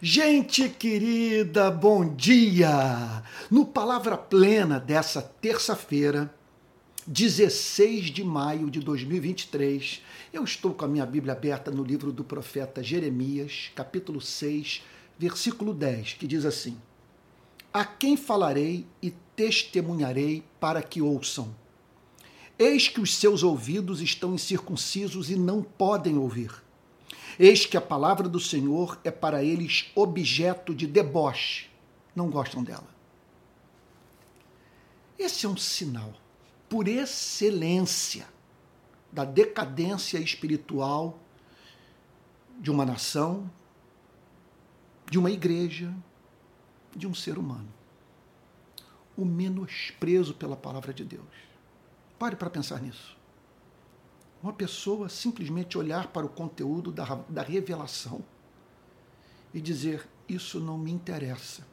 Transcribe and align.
Gente 0.00 0.68
querida, 0.68 1.72
bom 1.72 2.14
dia! 2.14 3.24
No 3.50 3.66
Palavra 3.66 4.16
Plena 4.16 4.78
dessa 4.78 5.20
terça-feira, 5.20 6.32
16 7.04 8.04
de 8.04 8.22
maio 8.22 8.70
de 8.70 8.78
2023, 8.78 10.00
eu 10.32 10.44
estou 10.44 10.72
com 10.72 10.84
a 10.84 10.88
minha 10.88 11.04
Bíblia 11.04 11.32
aberta 11.32 11.72
no 11.72 11.82
livro 11.82 12.12
do 12.12 12.22
profeta 12.22 12.80
Jeremias, 12.80 13.72
capítulo 13.74 14.20
6, 14.20 14.84
versículo 15.18 15.74
10, 15.74 16.12
que 16.12 16.28
diz 16.28 16.44
assim: 16.44 16.80
A 17.74 17.84
quem 17.84 18.16
falarei 18.16 18.86
e 19.02 19.10
testemunharei 19.34 20.44
para 20.60 20.80
que 20.80 21.02
ouçam? 21.02 21.52
Eis 22.56 22.86
que 22.86 23.00
os 23.00 23.16
seus 23.16 23.42
ouvidos 23.42 24.00
estão 24.00 24.32
incircuncisos 24.32 25.28
e 25.28 25.34
não 25.34 25.60
podem 25.60 26.16
ouvir 26.16 26.67
Eis 27.38 27.64
que 27.64 27.76
a 27.76 27.80
palavra 27.80 28.28
do 28.28 28.40
Senhor 28.40 28.98
é 29.04 29.10
para 29.10 29.44
eles 29.44 29.90
objeto 29.94 30.74
de 30.74 30.86
deboche. 30.86 31.70
Não 32.14 32.28
gostam 32.28 32.64
dela. 32.64 32.88
Esse 35.18 35.46
é 35.46 35.48
um 35.48 35.56
sinal, 35.56 36.14
por 36.68 36.88
excelência, 36.88 38.26
da 39.10 39.24
decadência 39.24 40.18
espiritual 40.18 41.18
de 42.60 42.70
uma 42.70 42.84
nação, 42.84 43.50
de 45.10 45.18
uma 45.18 45.30
igreja, 45.30 45.92
de 46.94 47.06
um 47.06 47.14
ser 47.14 47.38
humano. 47.38 47.68
O 49.16 49.24
menosprezo 49.24 50.34
pela 50.34 50.56
palavra 50.56 50.92
de 50.92 51.04
Deus. 51.04 51.24
Pare 52.18 52.36
para 52.36 52.50
pensar 52.50 52.80
nisso. 52.80 53.17
Uma 54.42 54.52
pessoa 54.52 55.08
simplesmente 55.08 55.76
olhar 55.76 56.08
para 56.08 56.24
o 56.24 56.28
conteúdo 56.28 56.92
da, 56.92 57.04
da 57.28 57.42
revelação 57.42 58.24
e 59.52 59.60
dizer: 59.60 60.08
Isso 60.28 60.60
não 60.60 60.78
me 60.78 60.92
interessa. 60.92 61.66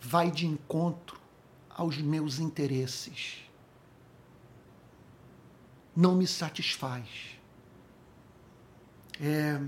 Vai 0.00 0.30
de 0.30 0.46
encontro 0.46 1.20
aos 1.70 1.98
meus 1.98 2.38
interesses. 2.38 3.44
Não 5.94 6.14
me 6.14 6.26
satisfaz. 6.26 7.38
É, 9.20 9.60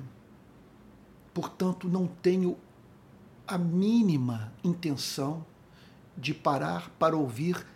portanto, 1.34 1.88
não 1.88 2.06
tenho 2.06 2.56
a 3.46 3.58
mínima 3.58 4.52
intenção 4.62 5.44
de 6.16 6.32
parar 6.32 6.90
para 6.90 7.16
ouvir 7.16 7.66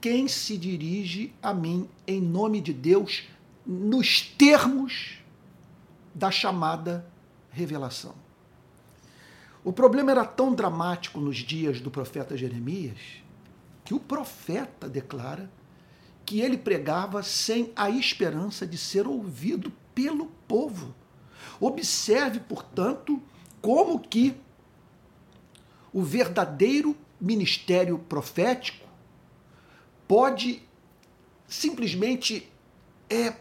quem 0.00 0.28
se 0.28 0.56
dirige 0.56 1.32
a 1.42 1.52
mim 1.52 1.88
em 2.06 2.20
nome 2.20 2.60
de 2.60 2.72
Deus 2.72 3.24
nos 3.66 4.20
termos 4.20 5.18
da 6.14 6.30
chamada 6.30 7.06
revelação. 7.50 8.14
O 9.64 9.72
problema 9.72 10.12
era 10.12 10.24
tão 10.24 10.54
dramático 10.54 11.20
nos 11.20 11.38
dias 11.38 11.80
do 11.80 11.90
profeta 11.90 12.36
Jeremias 12.36 12.98
que 13.84 13.94
o 13.94 14.00
profeta 14.00 14.88
declara 14.88 15.50
que 16.24 16.40
ele 16.40 16.56
pregava 16.56 17.22
sem 17.22 17.72
a 17.74 17.90
esperança 17.90 18.66
de 18.66 18.78
ser 18.78 19.06
ouvido 19.06 19.72
pelo 19.94 20.26
povo. 20.48 20.94
Observe, 21.60 22.40
portanto, 22.40 23.22
como 23.60 23.98
que 23.98 24.36
o 25.92 26.02
verdadeiro 26.02 26.96
ministério 27.20 27.98
profético 27.98 28.85
pode 30.06 30.62
simplesmente 31.48 32.50
é, 33.08 33.34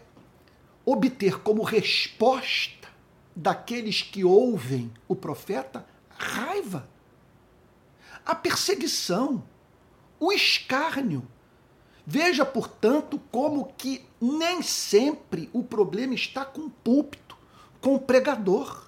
obter 0.86 1.40
como 1.40 1.64
resposta 1.64 2.88
daqueles 3.36 4.02
que 4.02 4.24
ouvem 4.24 4.92
o 5.08 5.16
profeta 5.16 5.86
raiva, 6.10 6.88
a 8.26 8.34
perseguição, 8.34 9.44
o 10.20 10.32
escárnio. 10.32 11.28
Veja, 12.08 12.46
portanto, 12.46 13.20
como 13.32 13.74
que 13.78 14.06
nem 14.22 14.62
sempre 14.62 15.50
o 15.52 15.64
problema 15.64 16.14
está 16.14 16.46
com 16.46 16.62
o 16.62 16.70
púlpito, 16.70 17.36
com 17.82 17.96
o 17.96 18.00
pregador. 18.00 18.88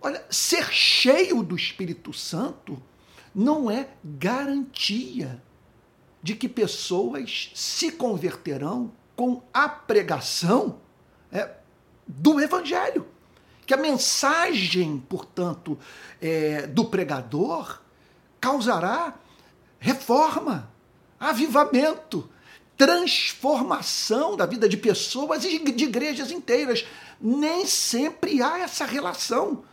Olha, 0.00 0.24
ser 0.30 0.72
cheio 0.72 1.42
do 1.42 1.56
Espírito 1.56 2.12
Santo 2.12 2.80
não 3.34 3.70
é 3.70 3.88
garantia 4.04 5.42
de 6.22 6.34
que 6.34 6.48
pessoas 6.48 7.50
se 7.54 7.90
converterão 7.90 8.92
com 9.16 9.42
a 9.52 9.68
pregação 9.68 10.80
é, 11.32 11.50
do 12.06 12.40
Evangelho. 12.40 13.06
Que 13.66 13.74
a 13.74 13.76
mensagem, 13.76 15.02
portanto, 15.08 15.78
é, 16.20 16.66
do 16.66 16.84
pregador 16.84 17.80
causará 18.40 19.14
reforma, 19.78 20.70
avivamento, 21.18 22.28
transformação 22.76 24.36
da 24.36 24.46
vida 24.46 24.68
de 24.68 24.76
pessoas 24.76 25.44
e 25.44 25.58
de 25.58 25.84
igrejas 25.84 26.30
inteiras. 26.30 26.84
Nem 27.20 27.66
sempre 27.66 28.42
há 28.42 28.58
essa 28.58 28.84
relação. 28.84 29.64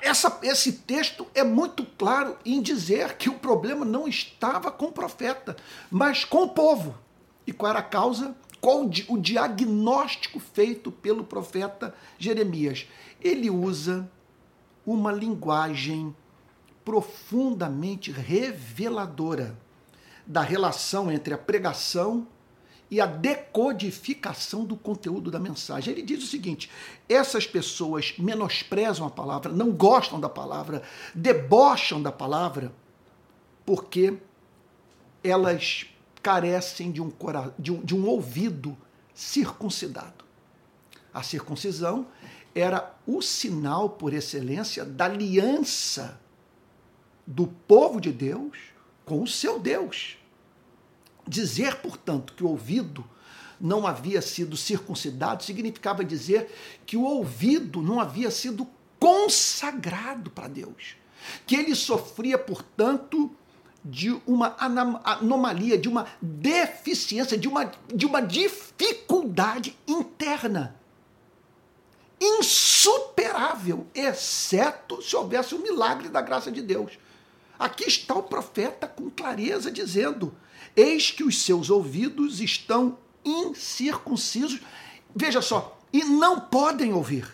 Essa, 0.00 0.38
esse 0.42 0.72
texto 0.72 1.26
é 1.34 1.42
muito 1.42 1.84
claro 1.84 2.36
em 2.44 2.62
dizer 2.62 3.16
que 3.16 3.28
o 3.28 3.38
problema 3.38 3.84
não 3.84 4.06
estava 4.06 4.70
com 4.70 4.86
o 4.86 4.92
profeta, 4.92 5.56
mas 5.90 6.24
com 6.24 6.44
o 6.44 6.48
povo. 6.48 6.96
E 7.46 7.52
qual 7.52 7.70
era 7.70 7.80
a 7.80 7.82
causa? 7.82 8.34
Qual 8.60 8.84
o 9.08 9.18
diagnóstico 9.18 10.38
feito 10.38 10.92
pelo 10.92 11.24
profeta 11.24 11.94
Jeremias? 12.18 12.86
Ele 13.20 13.50
usa 13.50 14.08
uma 14.86 15.10
linguagem 15.10 16.14
profundamente 16.84 18.10
reveladora 18.10 19.56
da 20.26 20.42
relação 20.42 21.10
entre 21.10 21.34
a 21.34 21.38
pregação 21.38 22.26
e 22.90 23.00
a 23.00 23.06
decodificação 23.06 24.64
do 24.64 24.76
conteúdo 24.76 25.30
da 25.30 25.38
mensagem. 25.38 25.92
Ele 25.92 26.02
diz 26.02 26.22
o 26.24 26.26
seguinte: 26.26 26.70
essas 27.08 27.46
pessoas 27.46 28.14
menosprezam 28.18 29.06
a 29.06 29.10
palavra, 29.10 29.52
não 29.52 29.70
gostam 29.70 30.18
da 30.18 30.28
palavra, 30.28 30.82
debocham 31.14 32.02
da 32.02 32.10
palavra, 32.10 32.72
porque 33.64 34.18
elas 35.22 35.86
carecem 36.22 36.90
de 36.90 37.00
um, 37.00 37.12
de 37.58 37.72
um, 37.72 37.80
de 37.82 37.94
um 37.94 38.06
ouvido 38.06 38.76
circuncidado. 39.14 40.24
A 41.12 41.22
circuncisão 41.22 42.06
era 42.54 42.94
o 43.06 43.22
sinal 43.22 43.90
por 43.90 44.12
excelência 44.12 44.84
da 44.84 45.04
aliança 45.06 46.20
do 47.26 47.46
povo 47.46 48.00
de 48.00 48.12
Deus 48.12 48.58
com 49.04 49.22
o 49.22 49.26
seu 49.26 49.58
Deus. 49.58 50.19
Dizer, 51.30 51.76
portanto, 51.76 52.32
que 52.34 52.42
o 52.42 52.48
ouvido 52.48 53.08
não 53.60 53.86
havia 53.86 54.20
sido 54.20 54.56
circuncidado 54.56 55.44
significava 55.44 56.04
dizer 56.04 56.52
que 56.84 56.96
o 56.96 57.04
ouvido 57.04 57.80
não 57.80 58.00
havia 58.00 58.32
sido 58.32 58.66
consagrado 58.98 60.28
para 60.28 60.48
Deus. 60.48 60.96
Que 61.46 61.54
ele 61.54 61.76
sofria, 61.76 62.36
portanto, 62.36 63.30
de 63.84 64.10
uma 64.26 64.56
anomalia, 64.58 65.78
de 65.78 65.88
uma 65.88 66.08
deficiência, 66.20 67.38
de 67.38 67.46
uma, 67.46 67.70
de 67.94 68.06
uma 68.06 68.20
dificuldade 68.20 69.78
interna 69.86 70.74
insuperável, 72.20 73.86
exceto 73.94 75.00
se 75.00 75.14
houvesse 75.14 75.54
o 75.54 75.62
milagre 75.62 76.08
da 76.08 76.20
graça 76.20 76.50
de 76.50 76.60
Deus. 76.60 76.98
Aqui 77.56 77.84
está 77.84 78.14
o 78.14 78.22
profeta 78.24 78.88
com 78.88 79.08
clareza 79.08 79.70
dizendo: 79.70 80.34
Eis 80.76 81.10
que 81.10 81.24
os 81.24 81.42
seus 81.42 81.70
ouvidos 81.70 82.40
estão 82.40 82.98
incircuncisos. 83.24 84.60
Veja 85.14 85.42
só, 85.42 85.78
e 85.92 86.04
não 86.04 86.40
podem 86.40 86.92
ouvir. 86.92 87.26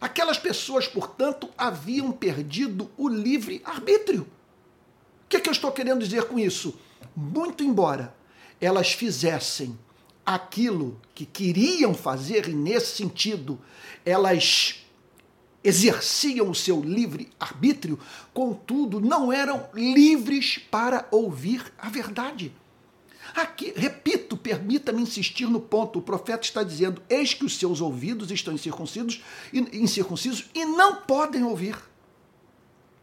Aquelas 0.00 0.38
pessoas, 0.38 0.86
portanto, 0.86 1.48
haviam 1.58 2.12
perdido 2.12 2.90
o 2.96 3.08
livre 3.08 3.60
arbítrio. 3.64 4.22
O 4.22 5.28
que, 5.28 5.36
é 5.36 5.40
que 5.40 5.48
eu 5.48 5.52
estou 5.52 5.72
querendo 5.72 6.04
dizer 6.04 6.24
com 6.24 6.38
isso? 6.38 6.74
Muito 7.14 7.64
embora 7.64 8.16
elas 8.60 8.92
fizessem 8.92 9.78
aquilo 10.24 11.00
que 11.14 11.24
queriam 11.24 11.94
fazer, 11.94 12.48
e 12.48 12.52
nesse 12.52 12.96
sentido 12.96 13.58
elas 14.04 14.84
exerciam 15.62 16.50
o 16.50 16.54
seu 16.54 16.80
livre 16.80 17.30
arbítrio, 17.38 17.98
contudo, 18.32 19.00
não 19.00 19.32
eram 19.32 19.68
livres 19.74 20.58
para 20.58 21.06
ouvir 21.10 21.72
a 21.78 21.88
verdade. 21.88 22.52
Aqui, 23.34 23.72
repito, 23.76 24.36
permita-me 24.36 25.02
insistir 25.02 25.46
no 25.46 25.60
ponto. 25.60 25.98
O 25.98 26.02
profeta 26.02 26.42
está 26.42 26.62
dizendo: 26.62 27.02
eis 27.10 27.34
que 27.34 27.44
os 27.44 27.58
seus 27.58 27.80
ouvidos 27.80 28.30
estão 28.30 28.54
incircuncisos, 28.54 29.22
incircuncisos 29.52 30.46
e 30.54 30.64
não 30.64 30.96
podem 30.96 31.44
ouvir. 31.44 31.76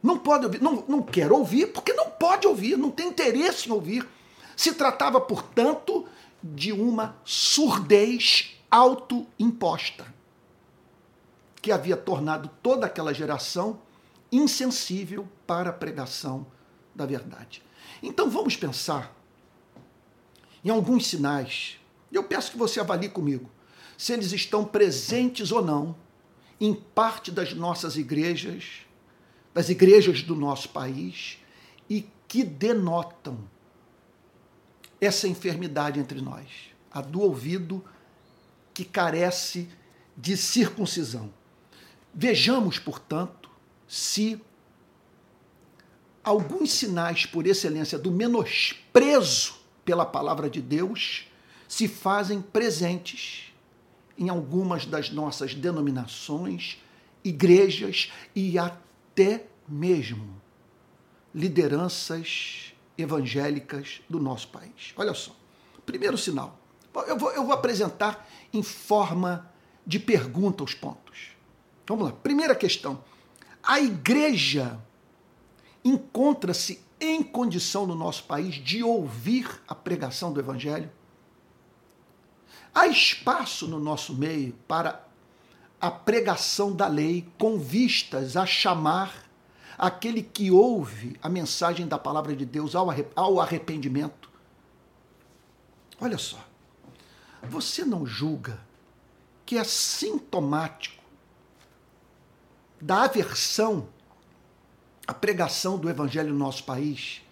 Não 0.02 0.18
pode 0.18 0.46
ouvir, 0.46 0.62
não, 0.62 0.84
não 0.88 1.02
quer 1.02 1.32
ouvir, 1.32 1.68
porque 1.68 1.94
não 1.94 2.10
pode 2.10 2.48
ouvir, 2.48 2.78
não 2.78 2.92
tem 2.92 3.10
interesse 3.10 3.68
em 3.68 3.72
ouvir. 3.72 4.08
Se 4.56 4.74
tratava, 4.74 5.20
portanto, 5.20 6.06
de 6.44 6.72
uma 6.72 7.16
surdez 7.24 8.56
autoimposta 8.70 10.15
que 11.66 11.72
havia 11.72 11.98
tornado 11.98 12.48
toda 12.62 12.86
aquela 12.86 13.12
geração 13.12 13.82
insensível 14.32 15.28
para 15.48 15.72
a 15.72 15.74
pregação 15.74 16.46
da 16.94 17.08
verdade. 17.08 17.64
Então 18.04 18.30
vamos 18.30 18.56
pensar 18.56 19.12
em 20.64 20.70
alguns 20.70 21.08
sinais. 21.08 21.80
Eu 22.12 22.24
peço 22.24 22.52
que 22.52 22.58
você 22.60 22.80
avalie 22.80 23.10
comigo 23.10 23.50
se 23.98 24.14
eles 24.14 24.32
estão 24.32 24.64
presentes 24.64 25.52
ou 25.52 25.66
não 25.66 25.96
em 26.62 26.72
parte 26.72 27.32
das 27.32 27.56
nossas 27.56 27.98
igrejas, 27.98 28.86
das 29.52 29.68
igrejas 29.68 30.22
do 30.22 30.36
nosso 30.36 30.70
país 30.70 31.40
e 31.90 32.08
que 32.28 32.44
denotam 32.44 33.40
essa 35.02 35.28
enfermidade 35.28 36.00
entre 36.00 36.22
nós, 36.22 36.48
a 36.92 37.02
do 37.02 37.22
ouvido 37.22 37.84
que 38.72 38.86
carece 38.86 39.68
de 40.16 40.38
circuncisão. 40.38 41.34
Vejamos, 42.18 42.80
portanto, 42.80 43.50
se 43.86 44.42
alguns 46.24 46.72
sinais 46.72 47.26
por 47.26 47.46
excelência 47.46 48.00
do 48.00 48.10
menosprezo 48.10 49.56
pela 49.84 50.06
palavra 50.06 50.50
de 50.50 50.62
Deus 50.62 51.28
se 51.68 51.90
fazem 51.90 52.42
presentes 52.42 53.54
em 54.18 54.30
algumas 54.30 54.86
das 54.86 55.10
nossas 55.10 55.54
denominações, 55.54 56.82
igrejas 57.22 58.14
e 58.34 58.58
até 58.58 59.48
mesmo 59.68 60.42
lideranças 61.34 62.74
evangélicas 62.98 64.02
do 64.10 64.22
nosso 64.22 64.48
país. 64.48 64.94
Olha 64.96 65.14
só, 65.14 65.36
primeiro 65.86 66.18
sinal. 66.18 66.58
Eu 67.08 67.18
vou, 67.18 67.32
eu 67.34 67.44
vou 67.44 67.52
apresentar 67.52 68.26
em 68.54 68.64
forma 68.64 69.52
de 69.86 70.00
pergunta 70.00 70.64
os 70.64 70.74
pontos. 70.74 71.35
Vamos 71.88 72.06
lá. 72.06 72.12
Primeira 72.12 72.56
questão. 72.56 73.04
A 73.62 73.80
igreja 73.80 74.80
encontra-se 75.84 76.84
em 77.00 77.22
condição 77.22 77.86
no 77.86 77.96
nosso 77.96 78.24
país 78.24 78.56
de 78.56 78.84
ouvir 78.84 79.62
a 79.68 79.76
pregação 79.76 80.34
do 80.34 80.40
evangelho? 80.40 80.92
Há 82.74 82.88
espaço 82.88 83.68
no 83.68 83.80
nosso 83.80 84.14
meio 84.14 84.54
para 84.68 85.06
a 85.80 85.92
pregação 85.92 86.76
da 86.76 86.88
lei 86.88 87.28
com 87.38 87.58
vistas 87.58 88.36
a 88.36 88.46
chamar 88.46 89.26
aquele 89.78 90.24
que 90.24 90.50
ouve 90.50 91.18
a 91.22 91.30
mensagem 91.30 91.88
da 91.88 91.98
palavra 92.00 92.36
de 92.36 92.46
Deus 92.46 92.74
ao 93.16 93.40
arrependimento. 93.40 94.30
Olha 96.00 96.18
só, 96.18 96.44
você 97.44 97.86
não 97.86 98.06
julga 98.06 98.60
que 99.46 99.58
é 99.58 99.64
sintomático 99.64 101.05
da 102.86 103.06
aversão 103.06 103.90
à 105.08 105.14
pregação 105.14 105.76
do 105.76 105.90
evangelho 105.90 106.32
no 106.32 106.38
nosso 106.38 106.64
país 106.66 107.24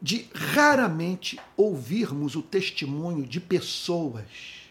de 0.00 0.30
raramente 0.32 1.36
ouvirmos 1.56 2.36
o 2.36 2.42
testemunho 2.42 3.26
de 3.26 3.40
pessoas 3.40 4.70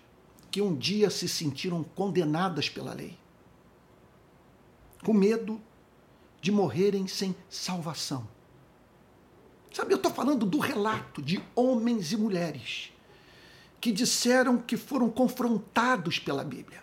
que 0.50 0.62
um 0.62 0.74
dia 0.74 1.10
se 1.10 1.28
sentiram 1.28 1.84
condenadas 1.84 2.70
pela 2.70 2.94
lei, 2.94 3.18
com 5.04 5.12
medo 5.12 5.62
de 6.42 6.54
morrerem 6.54 7.06
sem 7.06 7.36
salvação. 7.50 8.26
Sabe, 9.74 9.94
eu 9.94 9.98
estou 9.98 10.12
falando 10.12 10.46
do 10.46 10.58
relato 10.58 11.22
de 11.22 11.44
homens 11.54 12.14
e 12.14 12.18
mulheres 12.18 12.94
que 13.82 13.92
disseram 13.92 14.58
que 14.58 14.78
foram 14.78 15.10
confrontados 15.10 16.18
pela 16.18 16.46
Bíblia, 16.46 16.82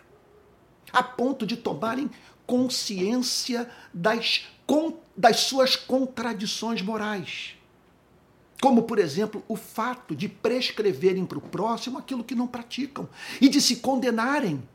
a 0.93 1.01
ponto 1.01 1.43
de 1.43 1.57
tomarem 1.57 2.09
consciência 2.47 3.69
das, 3.93 4.47
das 5.15 5.41
suas 5.41 5.75
contradições 5.75 6.81
morais 6.81 7.57
como, 8.61 8.83
por 8.83 8.97
exemplo, 8.97 9.43
o 9.47 9.55
fato 9.55 10.15
de 10.15 10.27
prescreverem 10.27 11.25
para 11.25 11.37
o 11.37 11.41
próximo 11.41 11.97
aquilo 11.97 12.23
que 12.23 12.35
não 12.35 12.47
praticam 12.47 13.07
e 13.39 13.47
de 13.49 13.61
se 13.61 13.77
condenarem, 13.77 14.67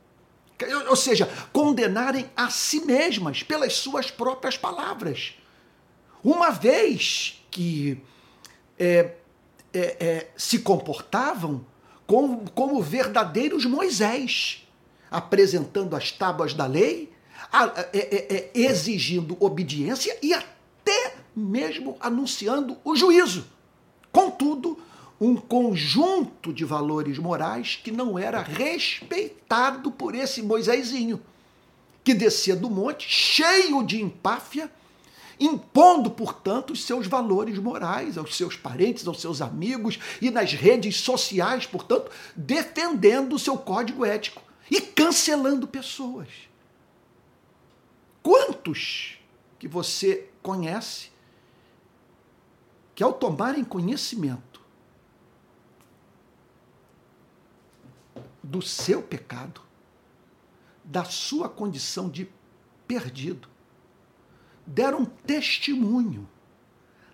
ou 0.87 0.95
seja, 0.95 1.29
condenarem 1.51 2.29
a 2.35 2.49
si 2.49 2.85
mesmas 2.85 3.43
pelas 3.43 3.73
suas 3.73 4.09
próprias 4.09 4.57
palavras. 4.57 5.35
Uma 6.23 6.49
vez 6.49 7.43
que 7.51 8.01
é, 8.79 9.15
é, 9.73 9.97
é, 9.99 10.31
se 10.37 10.59
comportavam 10.59 11.65
como, 12.07 12.49
como 12.51 12.81
verdadeiros 12.81 13.65
Moisés, 13.65 14.65
apresentando 15.11 15.95
as 15.95 16.09
tábuas 16.11 16.53
da 16.53 16.65
lei, 16.65 17.12
exigindo 18.53 19.37
obediência 19.39 20.17
e 20.21 20.33
até 20.33 21.15
mesmo 21.35 21.97
anunciando 21.99 22.77
o 22.83 22.95
juízo. 22.95 23.45
Contudo, 24.11 24.77
um 25.19 25.35
conjunto 25.35 26.51
de 26.51 26.65
valores 26.65 27.17
morais 27.17 27.79
que 27.81 27.91
não 27.91 28.17
era 28.19 28.41
respeitado 28.41 29.91
por 29.91 30.15
esse 30.15 30.41
Moisésinho, 30.41 31.21
que 32.03 32.13
descia 32.13 32.55
do 32.55 32.69
monte 32.69 33.07
cheio 33.07 33.83
de 33.83 34.01
empáfia, 34.01 34.69
impondo, 35.39 36.11
portanto, 36.11 36.73
os 36.73 36.83
seus 36.83 37.07
valores 37.07 37.57
morais 37.57 38.17
aos 38.17 38.35
seus 38.35 38.55
parentes, 38.55 39.07
aos 39.07 39.21
seus 39.21 39.41
amigos 39.41 39.97
e 40.21 40.29
nas 40.29 40.53
redes 40.53 40.97
sociais, 40.97 41.65
portanto, 41.65 42.11
defendendo 42.35 43.33
o 43.33 43.39
seu 43.39 43.57
código 43.57 44.05
ético 44.05 44.41
e 44.69 44.81
cancelando 44.81 45.67
pessoas. 45.67 46.27
Quantos 48.23 49.19
que 49.59 49.67
você 49.67 50.29
conhece 50.41 51.11
que 52.95 53.03
ao 53.03 53.11
tomarem 53.11 53.63
conhecimento 53.63 54.61
do 58.41 58.61
seu 58.61 59.01
pecado, 59.01 59.61
da 60.83 61.03
sua 61.03 61.49
condição 61.49 62.09
de 62.09 62.29
perdido, 62.87 63.49
deram 64.65 65.05
testemunho 65.05 66.29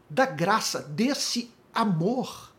da 0.09 0.25
graça, 0.25 0.81
desse 0.81 1.51
amor 1.73 2.53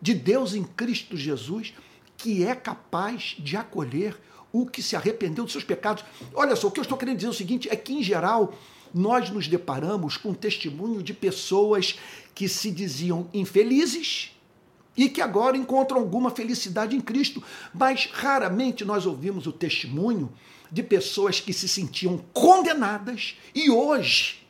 de 0.00 0.14
Deus 0.14 0.54
em 0.54 0.64
Cristo 0.64 1.16
Jesus, 1.16 1.74
que 2.16 2.44
é 2.44 2.54
capaz 2.54 3.36
de 3.38 3.56
acolher 3.56 4.20
o 4.54 4.64
que 4.64 4.80
se 4.80 4.94
arrependeu 4.94 5.42
dos 5.42 5.52
seus 5.52 5.64
pecados. 5.64 6.04
Olha 6.32 6.54
só, 6.54 6.68
o 6.68 6.70
que 6.70 6.78
eu 6.78 6.82
estou 6.82 6.96
querendo 6.96 7.16
dizer 7.16 7.26
é 7.26 7.30
o 7.30 7.34
seguinte: 7.34 7.68
é 7.68 7.74
que, 7.74 7.92
em 7.92 8.02
geral, 8.04 8.54
nós 8.94 9.28
nos 9.28 9.48
deparamos 9.48 10.16
com 10.16 10.32
testemunho 10.32 11.02
de 11.02 11.12
pessoas 11.12 11.98
que 12.32 12.48
se 12.48 12.70
diziam 12.70 13.28
infelizes 13.34 14.30
e 14.96 15.08
que 15.08 15.20
agora 15.20 15.56
encontram 15.56 15.98
alguma 15.98 16.30
felicidade 16.30 16.94
em 16.94 17.00
Cristo, 17.00 17.42
mas 17.74 18.08
raramente 18.12 18.84
nós 18.84 19.06
ouvimos 19.06 19.48
o 19.48 19.52
testemunho 19.52 20.32
de 20.70 20.84
pessoas 20.84 21.40
que 21.40 21.52
se 21.52 21.68
sentiam 21.68 22.24
condenadas 22.32 23.36
e 23.52 23.68
hoje 23.68 24.46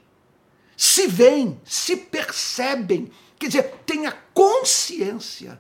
se 0.76 1.07
veem, 1.07 1.59
se 1.64 1.97
percebem, 1.97 3.11
quer 3.38 3.47
dizer, 3.47 3.62
têm 3.87 4.07
a 4.07 4.12
consciência 4.12 5.59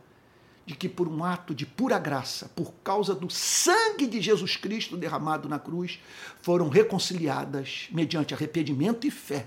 de 0.66 0.74
que 0.74 0.88
por 0.88 1.06
um 1.06 1.22
ato 1.22 1.54
de 1.54 1.66
pura 1.66 1.98
graça, 1.98 2.48
por 2.56 2.72
causa 2.82 3.14
do 3.14 3.28
sangue 3.28 4.06
de 4.06 4.20
Jesus 4.20 4.56
Cristo 4.56 4.96
derramado 4.96 5.48
na 5.48 5.58
cruz, 5.58 6.00
foram 6.40 6.68
reconciliadas 6.68 7.88
mediante 7.92 8.32
arrependimento 8.32 9.06
e 9.06 9.10
fé 9.10 9.46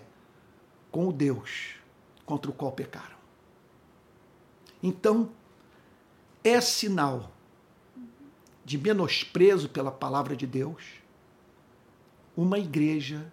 com 0.91 1.07
o 1.07 1.13
Deus 1.13 1.75
contra 2.25 2.51
o 2.51 2.53
qual 2.53 2.71
pecaram. 2.71 3.17
Então, 4.81 5.31
é 6.43 6.62
sinal 6.62 7.31
de 8.63 8.77
menosprezo 8.77 9.69
pela 9.69 9.91
palavra 9.91 10.36
de 10.36 10.45
Deus 10.45 10.83
uma 12.36 12.59
igreja 12.59 13.31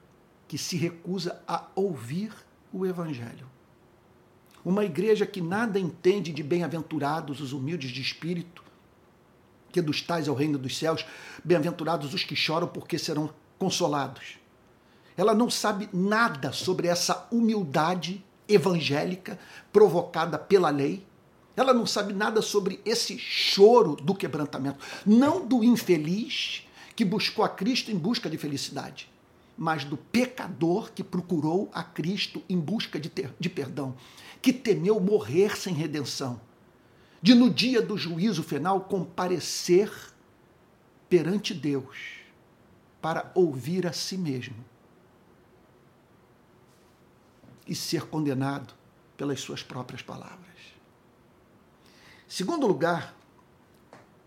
que 0.49 0.57
se 0.57 0.76
recusa 0.76 1.43
a 1.47 1.67
ouvir 1.75 2.33
o 2.73 2.87
Evangelho. 2.87 3.54
Uma 4.64 4.85
igreja 4.85 5.26
que 5.26 5.40
nada 5.40 5.78
entende 5.78 6.33
de 6.33 6.42
bem-aventurados 6.42 7.40
os 7.40 7.52
humildes 7.52 7.90
de 7.90 8.00
espírito, 8.00 8.64
que 9.71 9.83
dos 9.83 10.00
tais 10.00 10.26
é 10.26 10.30
o 10.30 10.35
reino 10.35 10.56
dos 10.56 10.78
céus, 10.78 11.04
bem-aventurados 11.44 12.14
os 12.14 12.25
que 12.25 12.35
choram 12.35 12.68
porque 12.68 12.99
serão 12.99 13.28
consolados. 13.59 14.38
Ela 15.16 15.35
não 15.35 15.50
sabe 15.50 15.88
nada 15.92 16.52
sobre 16.52 16.88
essa 16.88 17.28
humildade 17.30 18.25
evangélica 18.49 19.38
provocada 19.73 20.38
pela 20.38 20.71
lei. 20.71 21.04
Ela 21.56 21.73
não 21.73 21.87
sabe 21.87 22.12
nada 22.12 22.42
sobre 22.42 22.80
esse 22.85 23.18
choro 23.18 23.97
do 23.97 24.14
quebrantamento, 24.14 24.78
não 25.06 25.47
do 25.47 25.62
infeliz 25.62 26.66
que 26.97 27.04
buscou 27.04 27.44
a 27.44 27.49
Cristo 27.49 27.90
em 27.90 27.97
busca 27.97 28.28
de 28.28 28.38
felicidade, 28.38 29.11
mas 29.56 29.85
do 29.85 29.97
pecador 29.97 30.90
que 30.92 31.04
procurou 31.04 31.71
a 31.73 31.83
Cristo 31.83 32.42
em 32.49 32.59
busca 32.59 32.99
de, 32.99 33.09
ter, 33.09 33.33
de 33.38 33.49
perdão, 33.49 33.94
que 34.45 34.53
temeu 34.53 35.01
morrer 35.01 35.57
sem 35.57 35.73
redenção, 35.73 36.39
de 37.23 37.35
no 37.35 37.49
dia 37.49 37.81
do 37.81 37.97
juízo 37.97 38.43
final 38.43 38.83
comparecer 38.83 39.91
perante 41.09 41.55
Deus 41.55 41.97
para 43.01 43.33
ouvir 43.35 43.87
a 43.87 43.93
si 43.95 44.19
mesmo 44.19 44.63
e 47.67 47.75
ser 47.75 48.03
condenado 48.03 48.75
pelas 49.17 49.41
suas 49.41 49.63
próprias 49.63 50.03
palavras. 50.03 50.59
Segundo 52.29 52.67
lugar, 52.67 53.17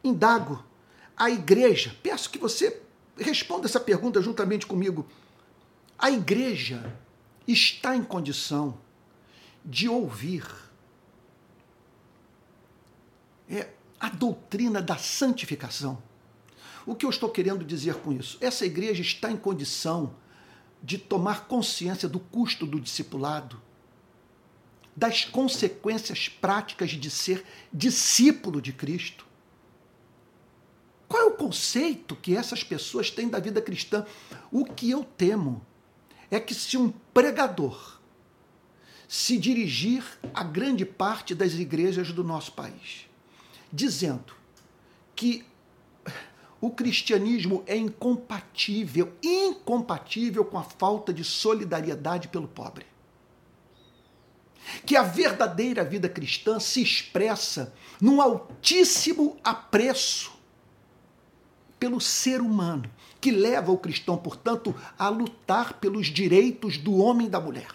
indago 0.03 0.65
a 1.15 1.29
igreja. 1.29 1.95
Peço 2.01 2.31
que 2.31 2.39
você 2.39 2.81
responda 3.19 3.67
essa 3.67 3.79
pergunta 3.79 4.19
juntamente 4.19 4.65
comigo. 4.65 5.05
A 5.95 6.09
igreja 6.09 6.97
está 7.47 7.95
em 7.95 8.03
condição 8.03 8.79
de 9.67 9.89
ouvir 9.89 10.45
é, 13.49 13.67
a 13.99 14.07
doutrina 14.07 14.81
da 14.81 14.97
santificação. 14.97 16.01
O 16.85 16.95
que 16.95 17.05
eu 17.05 17.09
estou 17.09 17.29
querendo 17.29 17.65
dizer 17.65 17.95
com 17.95 18.13
isso? 18.13 18.37
Essa 18.39 18.65
igreja 18.65 19.01
está 19.01 19.29
em 19.29 19.35
condição 19.35 20.15
de 20.81 20.97
tomar 20.97 21.47
consciência 21.47 22.07
do 22.07 22.17
custo 22.17 22.65
do 22.65 22.79
discipulado, 22.79 23.61
das 24.95 25.25
consequências 25.25 26.29
práticas 26.29 26.91
de 26.91 27.11
ser 27.11 27.45
discípulo 27.73 28.61
de 28.61 28.71
Cristo. 28.71 29.25
Qual 31.09 31.23
é 31.23 31.25
o 31.25 31.31
conceito 31.31 32.15
que 32.15 32.37
essas 32.37 32.63
pessoas 32.63 33.11
têm 33.11 33.27
da 33.27 33.39
vida 33.39 33.61
cristã? 33.61 34.05
O 34.49 34.63
que 34.63 34.89
eu 34.89 35.03
temo 35.03 35.61
é 36.31 36.39
que 36.39 36.55
se 36.55 36.77
um 36.77 36.89
pregador 37.13 37.97
se 39.07 39.37
dirigir 39.37 40.03
a 40.33 40.43
grande 40.43 40.85
parte 40.85 41.33
das 41.33 41.53
igrejas 41.53 42.11
do 42.11 42.23
nosso 42.23 42.51
país, 42.51 43.07
dizendo 43.71 44.33
que 45.15 45.45
o 46.59 46.71
cristianismo 46.71 47.63
é 47.65 47.77
incompatível, 47.77 49.13
incompatível 49.23 50.43
com 50.43 50.57
a 50.57 50.63
falta 50.63 51.13
de 51.13 51.23
solidariedade 51.23 52.27
pelo 52.27 52.47
pobre. 52.47 52.85
Que 54.85 54.97
a 54.97 55.03
verdadeira 55.03 55.85
vida 55.85 56.09
cristã 56.09 56.59
se 56.59 56.81
expressa 56.81 57.73
num 58.01 58.19
altíssimo 58.19 59.37
apreço 59.43 60.35
pelo 61.79 62.01
ser 62.01 62.41
humano, 62.41 62.89
que 63.21 63.31
leva 63.31 63.71
o 63.71 63.77
cristão, 63.77 64.17
portanto, 64.17 64.75
a 64.97 65.07
lutar 65.09 65.75
pelos 65.75 66.07
direitos 66.07 66.77
do 66.77 66.97
homem 66.97 67.27
e 67.27 67.29
da 67.29 67.39
mulher. 67.39 67.67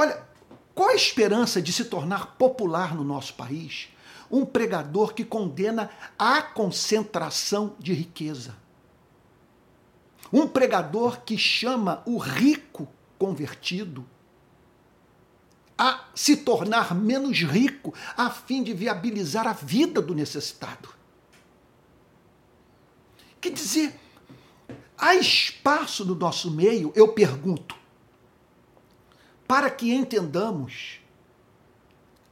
Olha, 0.00 0.26
qual 0.74 0.88
a 0.88 0.94
esperança 0.94 1.60
de 1.60 1.70
se 1.74 1.84
tornar 1.84 2.38
popular 2.38 2.94
no 2.94 3.04
nosso 3.04 3.34
país 3.34 3.90
um 4.30 4.46
pregador 4.46 5.12
que 5.12 5.26
condena 5.26 5.90
a 6.18 6.40
concentração 6.40 7.76
de 7.78 7.92
riqueza? 7.92 8.56
Um 10.32 10.48
pregador 10.48 11.20
que 11.20 11.36
chama 11.36 12.02
o 12.06 12.16
rico 12.16 12.88
convertido 13.18 14.08
a 15.76 16.06
se 16.14 16.34
tornar 16.34 16.94
menos 16.94 17.42
rico 17.42 17.92
a 18.16 18.30
fim 18.30 18.62
de 18.62 18.72
viabilizar 18.72 19.46
a 19.46 19.52
vida 19.52 20.00
do 20.00 20.14
necessitado. 20.14 20.88
Quer 23.38 23.52
dizer, 23.52 24.00
há 24.96 25.14
espaço 25.14 26.06
no 26.06 26.14
nosso 26.14 26.50
meio, 26.50 26.90
eu 26.96 27.08
pergunto, 27.08 27.79
para 29.50 29.68
que 29.68 29.92
entendamos 29.92 31.00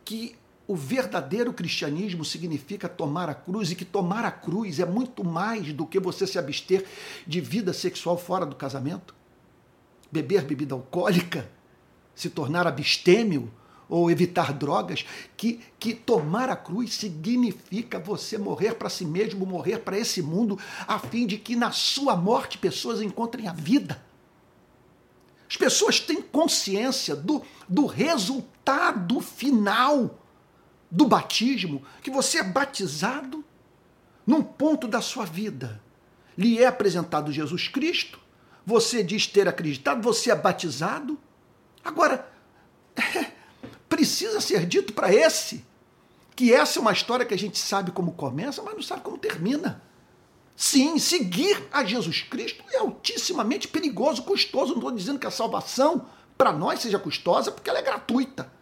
que 0.04 0.36
o 0.68 0.76
verdadeiro 0.76 1.52
cristianismo 1.52 2.24
significa 2.24 2.88
tomar 2.88 3.28
a 3.28 3.34
cruz 3.34 3.72
e 3.72 3.74
que 3.74 3.84
tomar 3.84 4.24
a 4.24 4.30
cruz 4.30 4.78
é 4.78 4.86
muito 4.86 5.24
mais 5.24 5.72
do 5.72 5.84
que 5.84 5.98
você 5.98 6.28
se 6.28 6.38
abster 6.38 6.86
de 7.26 7.40
vida 7.40 7.72
sexual 7.72 8.16
fora 8.16 8.46
do 8.46 8.54
casamento, 8.54 9.16
beber 10.12 10.44
bebida 10.44 10.76
alcoólica, 10.76 11.50
se 12.14 12.30
tornar 12.30 12.68
abstêmio 12.68 13.50
ou 13.88 14.12
evitar 14.12 14.52
drogas, 14.52 15.04
que, 15.36 15.58
que 15.76 15.94
tomar 15.94 16.48
a 16.48 16.54
cruz 16.54 16.94
significa 16.94 17.98
você 17.98 18.38
morrer 18.38 18.76
para 18.76 18.88
si 18.88 19.04
mesmo, 19.04 19.44
morrer 19.44 19.78
para 19.80 19.98
esse 19.98 20.22
mundo, 20.22 20.56
a 20.86 21.00
fim 21.00 21.26
de 21.26 21.36
que 21.36 21.56
na 21.56 21.72
sua 21.72 22.14
morte 22.14 22.58
pessoas 22.58 23.02
encontrem 23.02 23.48
a 23.48 23.52
vida. 23.52 24.06
As 25.48 25.56
pessoas 25.56 25.98
têm 25.98 26.20
consciência 26.20 27.16
do, 27.16 27.42
do 27.68 27.86
resultado 27.86 29.20
final 29.20 30.22
do 30.90 31.06
batismo, 31.06 31.82
que 32.02 32.10
você 32.10 32.38
é 32.38 32.42
batizado 32.42 33.44
num 34.26 34.42
ponto 34.42 34.86
da 34.86 35.00
sua 35.00 35.24
vida. 35.24 35.80
Lhe 36.36 36.58
é 36.58 36.66
apresentado 36.66 37.32
Jesus 37.32 37.66
Cristo, 37.68 38.20
você 38.64 39.02
diz 39.02 39.26
ter 39.26 39.48
acreditado, 39.48 40.02
você 40.02 40.30
é 40.30 40.36
batizado. 40.36 41.18
Agora, 41.82 42.30
precisa 43.88 44.40
ser 44.40 44.66
dito 44.66 44.92
para 44.92 45.12
esse 45.12 45.64
que 46.36 46.52
essa 46.52 46.78
é 46.78 46.82
uma 46.82 46.92
história 46.92 47.26
que 47.26 47.34
a 47.34 47.38
gente 47.38 47.58
sabe 47.58 47.90
como 47.90 48.12
começa, 48.12 48.62
mas 48.62 48.74
não 48.74 48.82
sabe 48.82 49.02
como 49.02 49.18
termina. 49.18 49.82
Sim, 50.60 50.98
seguir 50.98 51.68
a 51.70 51.84
Jesus 51.84 52.22
Cristo 52.22 52.64
é 52.72 52.78
altissimamente 52.78 53.68
perigoso, 53.68 54.24
custoso. 54.24 54.72
Não 54.72 54.80
estou 54.80 54.90
dizendo 54.90 55.16
que 55.20 55.26
a 55.28 55.30
salvação 55.30 56.06
para 56.36 56.52
nós 56.52 56.80
seja 56.80 56.98
custosa, 56.98 57.52
porque 57.52 57.70
ela 57.70 57.78
é 57.78 57.82
gratuita. 57.82 58.52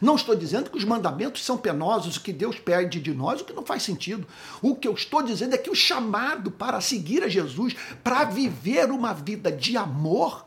Não 0.00 0.14
estou 0.14 0.36
dizendo 0.36 0.70
que 0.70 0.78
os 0.78 0.84
mandamentos 0.84 1.44
são 1.44 1.58
penosos, 1.58 2.16
o 2.16 2.20
que 2.20 2.32
Deus 2.32 2.60
pede 2.60 3.00
de 3.00 3.12
nós, 3.12 3.40
o 3.40 3.44
que 3.44 3.52
não 3.52 3.66
faz 3.66 3.82
sentido. 3.82 4.28
O 4.62 4.76
que 4.76 4.86
eu 4.86 4.94
estou 4.94 5.22
dizendo 5.22 5.52
é 5.56 5.58
que 5.58 5.68
o 5.68 5.74
chamado 5.74 6.52
para 6.52 6.80
seguir 6.80 7.24
a 7.24 7.28
Jesus, 7.28 7.74
para 8.04 8.22
viver 8.22 8.92
uma 8.92 9.12
vida 9.12 9.50
de 9.50 9.76
amor, 9.76 10.46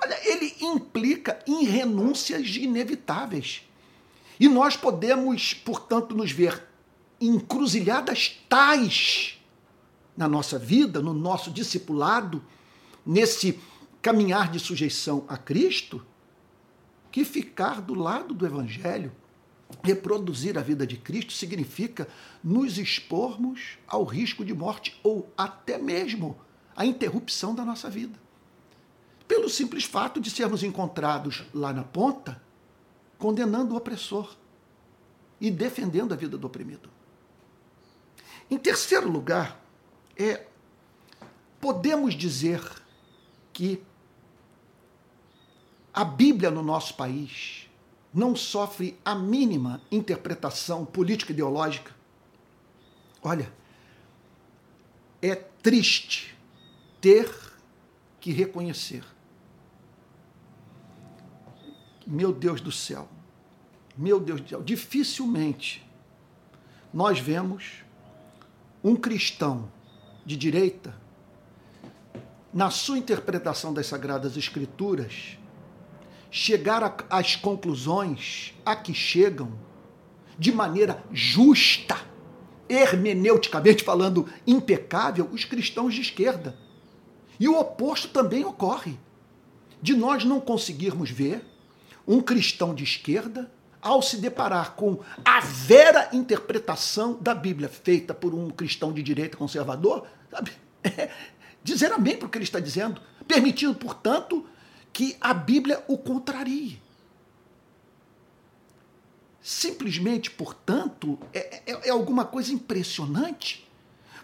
Olha, 0.00 0.18
ele 0.24 0.54
implica 0.60 1.38
em 1.46 1.64
renúncias 1.64 2.56
inevitáveis. 2.56 3.62
E 4.38 4.48
nós 4.48 4.76
podemos, 4.76 5.54
portanto, 5.54 6.14
nos 6.16 6.30
ver 6.32 6.60
encruzilhadas 7.20 8.40
tais 8.48 9.37
na 10.18 10.28
nossa 10.28 10.58
vida, 10.58 11.00
no 11.00 11.14
nosso 11.14 11.50
discipulado, 11.50 12.44
nesse 13.06 13.58
caminhar 14.02 14.50
de 14.50 14.60
sujeição 14.60 15.24
a 15.26 15.38
Cristo, 15.38 16.04
que 17.10 17.24
ficar 17.24 17.80
do 17.80 17.94
lado 17.94 18.34
do 18.34 18.44
Evangelho, 18.44 19.10
reproduzir 19.82 20.58
a 20.58 20.60
vida 20.60 20.86
de 20.86 20.98
Cristo, 20.98 21.32
significa 21.32 22.06
nos 22.44 22.76
expormos 22.76 23.78
ao 23.86 24.04
risco 24.04 24.44
de 24.44 24.52
morte 24.52 24.98
ou 25.02 25.32
até 25.38 25.78
mesmo 25.78 26.36
a 26.76 26.84
interrupção 26.84 27.54
da 27.54 27.64
nossa 27.64 27.88
vida 27.88 28.18
pelo 29.28 29.50
simples 29.50 29.84
fato 29.84 30.18
de 30.18 30.30
sermos 30.30 30.62
encontrados 30.62 31.44
lá 31.52 31.70
na 31.72 31.84
ponta 31.84 32.40
condenando 33.18 33.74
o 33.74 33.76
opressor 33.76 34.34
e 35.40 35.50
defendendo 35.50 36.12
a 36.12 36.16
vida 36.16 36.38
do 36.38 36.46
oprimido. 36.46 36.88
Em 38.50 38.56
terceiro 38.56 39.08
lugar, 39.10 39.60
é 40.18 40.46
podemos 41.60 42.14
dizer 42.14 42.60
que 43.52 43.82
a 45.94 46.04
Bíblia 46.04 46.50
no 46.50 46.62
nosso 46.62 46.94
país 46.94 47.68
não 48.12 48.34
sofre 48.34 48.98
a 49.04 49.14
mínima 49.14 49.80
interpretação 49.90 50.84
política 50.84 51.32
ideológica. 51.32 51.94
Olha, 53.22 53.52
é 55.20 55.34
triste 55.34 56.36
ter 57.00 57.30
que 58.20 58.32
reconhecer 58.32 59.04
meu 62.08 62.32
Deus 62.32 62.60
do 62.60 62.72
céu, 62.72 63.06
meu 63.94 64.18
Deus 64.18 64.40
do 64.40 64.48
céu, 64.48 64.62
dificilmente 64.62 65.86
nós 66.92 67.18
vemos 67.18 67.84
um 68.82 68.96
cristão 68.96 69.70
de 70.28 70.36
direita, 70.36 70.94
na 72.52 72.68
sua 72.68 72.98
interpretação 72.98 73.72
das 73.72 73.86
Sagradas 73.86 74.36
Escrituras, 74.36 75.38
chegar 76.30 77.06
às 77.08 77.34
conclusões 77.34 78.52
a 78.62 78.76
que 78.76 78.92
chegam 78.92 79.50
de 80.38 80.52
maneira 80.52 81.02
justa, 81.10 81.96
hermeneuticamente 82.68 83.82
falando, 83.82 84.28
impecável, 84.46 85.30
os 85.32 85.46
cristãos 85.46 85.94
de 85.94 86.02
esquerda. 86.02 86.58
E 87.40 87.48
o 87.48 87.58
oposto 87.58 88.08
também 88.08 88.44
ocorre. 88.44 89.00
De 89.80 89.96
nós 89.96 90.24
não 90.26 90.40
conseguirmos 90.40 91.08
ver 91.08 91.42
um 92.06 92.20
cristão 92.20 92.74
de 92.74 92.84
esquerda, 92.84 93.50
ao 93.80 94.02
se 94.02 94.18
deparar 94.18 94.74
com 94.74 94.98
a 95.24 95.40
vera 95.40 96.10
interpretação 96.12 97.16
da 97.18 97.34
Bíblia 97.34 97.68
feita 97.68 98.12
por 98.12 98.34
um 98.34 98.50
cristão 98.50 98.92
de 98.92 99.02
direita 99.02 99.36
conservador, 99.36 100.06
sabe? 100.30 100.52
É, 100.82 101.10
dizer 101.62 101.92
amém 101.92 102.16
para 102.16 102.26
o 102.26 102.30
que 102.30 102.38
ele 102.38 102.44
está 102.44 102.60
dizendo, 102.60 103.00
permitindo, 103.26 103.74
portanto, 103.74 104.46
que 104.92 105.16
a 105.20 105.34
Bíblia 105.34 105.84
o 105.86 105.98
contrarie. 105.98 106.80
Simplesmente, 109.42 110.30
portanto, 110.30 111.18
é, 111.32 111.62
é, 111.66 111.88
é 111.88 111.90
alguma 111.90 112.24
coisa 112.24 112.52
impressionante 112.52 113.66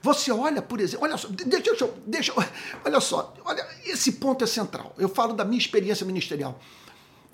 Você 0.03 0.31
olha, 0.31 0.61
por 0.61 0.81
exemplo, 0.81 1.07
olha 1.07 1.17
só, 1.17 1.29
deixa, 1.29 1.91
deixa, 2.07 2.35
olha 2.85 3.01
só, 3.01 3.33
olha, 3.43 3.67
esse 3.87 4.13
ponto 4.13 4.45
é 4.45 4.47
central. 4.47 4.95
Eu 4.99 5.09
falo 5.09 5.33
da 5.33 5.45
minha 5.47 5.59
experiência 5.59 6.05
ministerial. 6.05 6.61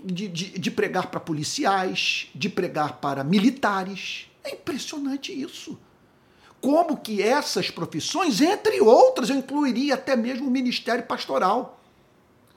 De, 0.03 0.29
de, 0.29 0.59
de 0.59 0.71
pregar 0.71 1.09
para 1.09 1.19
policiais, 1.19 2.29
de 2.33 2.49
pregar 2.49 3.01
para 3.01 3.25
militares. 3.25 4.31
É 4.45 4.53
impressionante 4.53 5.33
isso. 5.33 5.77
Como 6.61 6.97
que 6.97 7.23
essas 7.23 7.71
profissões, 7.71 8.41
entre 8.41 8.81
outras, 8.81 9.31
eu 9.31 9.37
incluiria 9.37 9.95
até 9.95 10.15
mesmo 10.15 10.47
o 10.47 10.51
ministério 10.51 11.05
pastoral. 11.05 11.81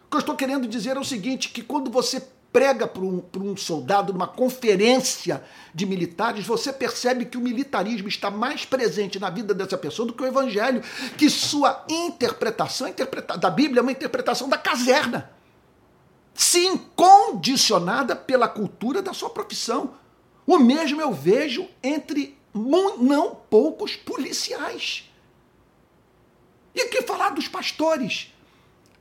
O 0.06 0.10
que 0.10 0.18
eu 0.18 0.20
estou 0.20 0.36
querendo 0.36 0.68
dizer 0.68 0.98
é 0.98 1.00
o 1.00 1.06
seguinte: 1.06 1.50
que 1.50 1.62
quando 1.62 1.90
você 1.90 2.22
prega 2.54 2.86
para 2.86 3.02
um, 3.02 3.24
um 3.38 3.58
soldado 3.58 4.14
numa 4.14 4.28
conferência 4.28 5.44
de 5.74 5.88
militares, 5.88 6.46
você 6.46 6.72
percebe 6.72 7.26
que 7.26 7.38
o 7.38 7.42
militarismo 7.42 8.08
está 8.08 8.30
mais 8.30 8.64
presente 8.64 9.20
na 9.20 9.32
vida 9.32 9.56
dessa 9.56 9.76
pessoa 9.76 10.06
do 10.06 10.14
que 10.14 10.22
o 10.22 10.28
evangelho, 10.28 10.84
que 11.18 11.30
sua 11.32 11.84
interpretação 11.90 12.88
interpreta 12.88 13.36
da 13.36 13.50
Bíblia 13.50 13.80
é 13.80 13.82
uma 13.82 13.92
interpretação 13.92 14.48
da 14.48 14.58
caserna. 14.58 15.32
Sim, 16.36 16.78
condicionada 16.96 18.16
pela 18.16 18.48
cultura 18.48 19.02
da 19.02 19.14
sua 19.14 19.32
profissão. 19.32 19.96
O 20.46 20.60
mesmo 20.60 21.02
eu 21.02 21.12
vejo 21.12 21.68
entre 21.82 22.38
não 22.54 23.36
poucos 23.36 23.96
policiais. 23.96 25.10
E 26.76 26.86
que 26.86 27.02
falar 27.02 27.32
dos 27.32 27.48
pastores? 27.48 28.34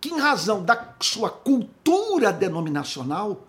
que, 0.02 0.08
em 0.08 0.18
razão 0.18 0.64
da 0.64 0.94
sua 1.00 1.30
cultura 1.30 2.32
denominacional, 2.32 3.46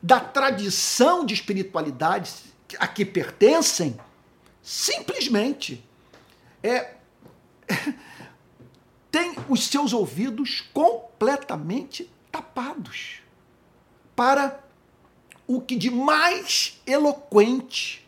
da 0.00 0.20
tradição 0.20 1.26
de 1.26 1.34
espiritualidade 1.34 2.32
a 2.78 2.86
que 2.86 3.04
pertencem, 3.04 3.98
simplesmente 4.62 5.84
é, 6.62 6.94
tem 9.10 9.34
os 9.48 9.66
seus 9.66 9.92
ouvidos 9.92 10.62
completamente 10.72 12.08
tapados 12.30 13.16
para 14.14 14.60
o 15.44 15.60
que 15.60 15.74
de 15.74 15.90
mais 15.90 16.80
eloquente, 16.86 18.05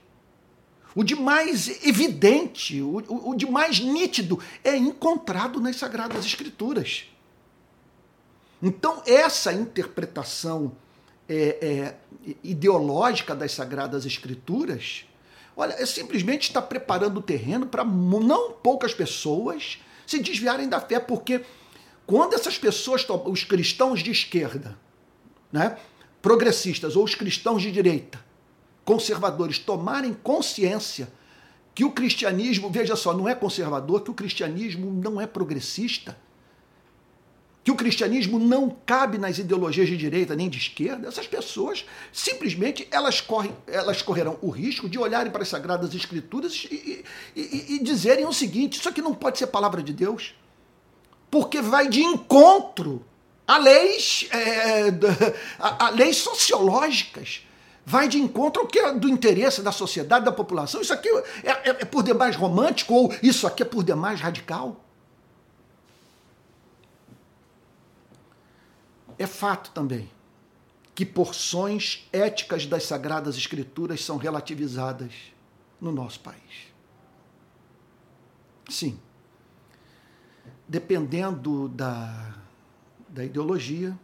o 0.98 1.04
de 1.04 1.14
mais 1.14 1.86
evidente, 1.86 2.82
o, 2.82 2.96
o, 3.28 3.36
de 3.36 3.46
mais 3.46 3.78
nítido 3.78 4.36
é 4.64 4.76
encontrado 4.76 5.60
nas 5.60 5.76
Sagradas 5.76 6.26
Escrituras. 6.26 7.04
Então, 8.60 9.00
essa 9.06 9.52
interpretação 9.52 10.72
é, 11.28 11.94
é, 12.24 12.34
ideológica 12.42 13.32
das 13.32 13.52
Sagradas 13.52 14.06
Escrituras, 14.06 15.04
olha, 15.56 15.74
é 15.74 15.86
simplesmente 15.86 16.48
está 16.48 16.60
preparando 16.60 17.18
o 17.18 17.22
terreno 17.22 17.66
para 17.66 17.84
não 17.84 18.50
poucas 18.54 18.92
pessoas 18.92 19.78
se 20.04 20.18
desviarem 20.18 20.68
da 20.68 20.80
fé, 20.80 20.98
porque 20.98 21.44
quando 22.08 22.34
essas 22.34 22.58
pessoas, 22.58 23.06
os 23.26 23.44
cristãos 23.44 24.02
de 24.02 24.10
esquerda, 24.10 24.76
né, 25.52 25.78
progressistas 26.20 26.96
ou 26.96 27.04
os 27.04 27.14
cristãos 27.14 27.62
de 27.62 27.70
direita, 27.70 28.26
conservadores, 28.88 29.58
tomarem 29.58 30.14
consciência 30.14 31.12
que 31.74 31.84
o 31.84 31.90
cristianismo, 31.90 32.70
veja 32.70 32.96
só, 32.96 33.12
não 33.12 33.28
é 33.28 33.34
conservador, 33.34 34.00
que 34.00 34.10
o 34.10 34.14
cristianismo 34.14 34.90
não 34.90 35.20
é 35.20 35.26
progressista, 35.26 36.16
que 37.62 37.70
o 37.70 37.76
cristianismo 37.76 38.38
não 38.38 38.74
cabe 38.86 39.18
nas 39.18 39.36
ideologias 39.36 39.88
de 39.88 39.94
direita 39.94 40.34
nem 40.34 40.48
de 40.48 40.56
esquerda, 40.56 41.06
essas 41.06 41.26
pessoas 41.26 41.84
simplesmente 42.10 42.88
elas, 42.90 43.20
correm, 43.20 43.54
elas 43.66 44.00
correrão 44.00 44.38
o 44.40 44.48
risco 44.48 44.88
de 44.88 44.98
olharem 44.98 45.30
para 45.30 45.42
as 45.42 45.50
Sagradas 45.50 45.94
Escrituras 45.94 46.66
e, 46.70 47.04
e, 47.36 47.74
e 47.74 47.78
dizerem 47.82 48.24
o 48.24 48.32
seguinte: 48.32 48.78
isso 48.78 48.88
aqui 48.88 49.02
não 49.02 49.12
pode 49.12 49.36
ser 49.36 49.48
palavra 49.48 49.82
de 49.82 49.92
Deus, 49.92 50.34
porque 51.30 51.60
vai 51.60 51.90
de 51.90 52.00
encontro 52.00 53.04
a 53.46 53.58
leis, 53.58 54.26
é, 54.30 54.88
a, 55.58 55.88
a 55.88 55.90
leis 55.90 56.16
sociológicas 56.16 57.42
vai 57.88 58.06
de 58.06 58.18
encontro 58.18 58.60
ao 58.60 58.68
que 58.68 58.78
é 58.78 58.92
do 58.92 59.08
interesse 59.08 59.62
da 59.62 59.72
sociedade, 59.72 60.22
da 60.22 60.30
população. 60.30 60.82
Isso 60.82 60.92
aqui 60.92 61.08
é, 61.42 61.50
é, 61.50 61.68
é, 61.70 61.84
por 61.86 62.02
demais 62.02 62.36
romântico 62.36 62.92
ou 62.92 63.14
isso 63.22 63.46
aqui 63.46 63.62
é 63.62 63.64
por 63.64 63.82
demais 63.82 64.20
radical. 64.20 64.84
É 69.18 69.26
fato 69.26 69.70
também 69.70 70.10
que 70.94 71.06
porções 71.06 72.06
éticas 72.12 72.66
das 72.66 72.84
Sagradas 72.84 73.38
Escrituras 73.38 74.04
são 74.04 74.18
relativizadas 74.18 75.12
no 75.80 75.90
nosso 75.90 76.20
país. 76.20 76.68
Sim. 78.68 79.00
Dependendo 80.68 81.68
da, 81.68 82.34
da 83.08 83.24
ideologia, 83.24 83.98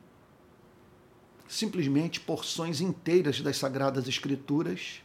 simplesmente 1.54 2.18
porções 2.18 2.80
inteiras 2.80 3.40
das 3.40 3.56
Sagradas 3.56 4.08
Escrituras 4.08 5.00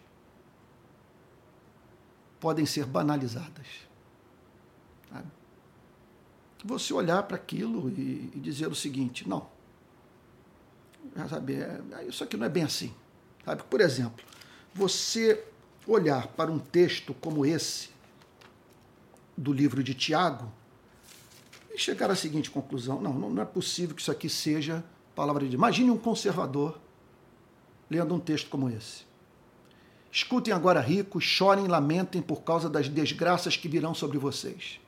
podem 2.39 2.65
ser 2.65 2.85
banalizadas. 2.85 3.67
Você 6.65 6.91
olhar 6.93 7.23
para 7.23 7.37
aquilo 7.37 7.89
e, 7.89 8.31
e 8.35 8.39
dizer 8.39 8.67
o 8.67 8.75
seguinte: 8.75 9.29
não, 9.29 9.47
sabe, 11.29 11.53
é, 11.53 12.05
isso 12.07 12.23
aqui 12.23 12.35
não 12.35 12.47
é 12.47 12.49
bem 12.49 12.63
assim. 12.63 12.93
Sabe? 13.45 13.63
Por 13.63 13.79
exemplo, 13.79 14.25
você 14.73 15.45
olhar 15.87 16.27
para 16.29 16.51
um 16.51 16.59
texto 16.59 17.13
como 17.13 17.45
esse, 17.45 17.89
do 19.37 19.53
livro 19.53 19.81
de 19.83 19.93
Tiago, 19.93 20.51
e 21.73 21.77
chegar 21.77 22.09
à 22.11 22.15
seguinte 22.15 22.49
conclusão: 22.49 22.99
não, 22.99 23.13
não 23.13 23.41
é 23.41 23.45
possível 23.45 23.95
que 23.95 24.01
isso 24.01 24.11
aqui 24.11 24.27
seja 24.27 24.83
palavra 25.19 25.45
de. 25.45 25.53
Imagine 25.53 25.91
um 25.91 25.97
conservador 25.97 26.79
lendo 27.89 28.15
um 28.15 28.19
texto 28.19 28.49
como 28.49 28.69
esse. 28.69 29.03
Escutem 30.09 30.53
agora, 30.53 30.79
ricos, 30.79 31.25
chorem 31.25 31.65
e 31.65 31.67
lamentem 31.67 32.21
por 32.21 32.41
causa 32.41 32.69
das 32.69 32.87
desgraças 32.87 33.57
que 33.57 33.67
virão 33.67 33.93
sobre 33.93 34.17
vocês. 34.17 34.79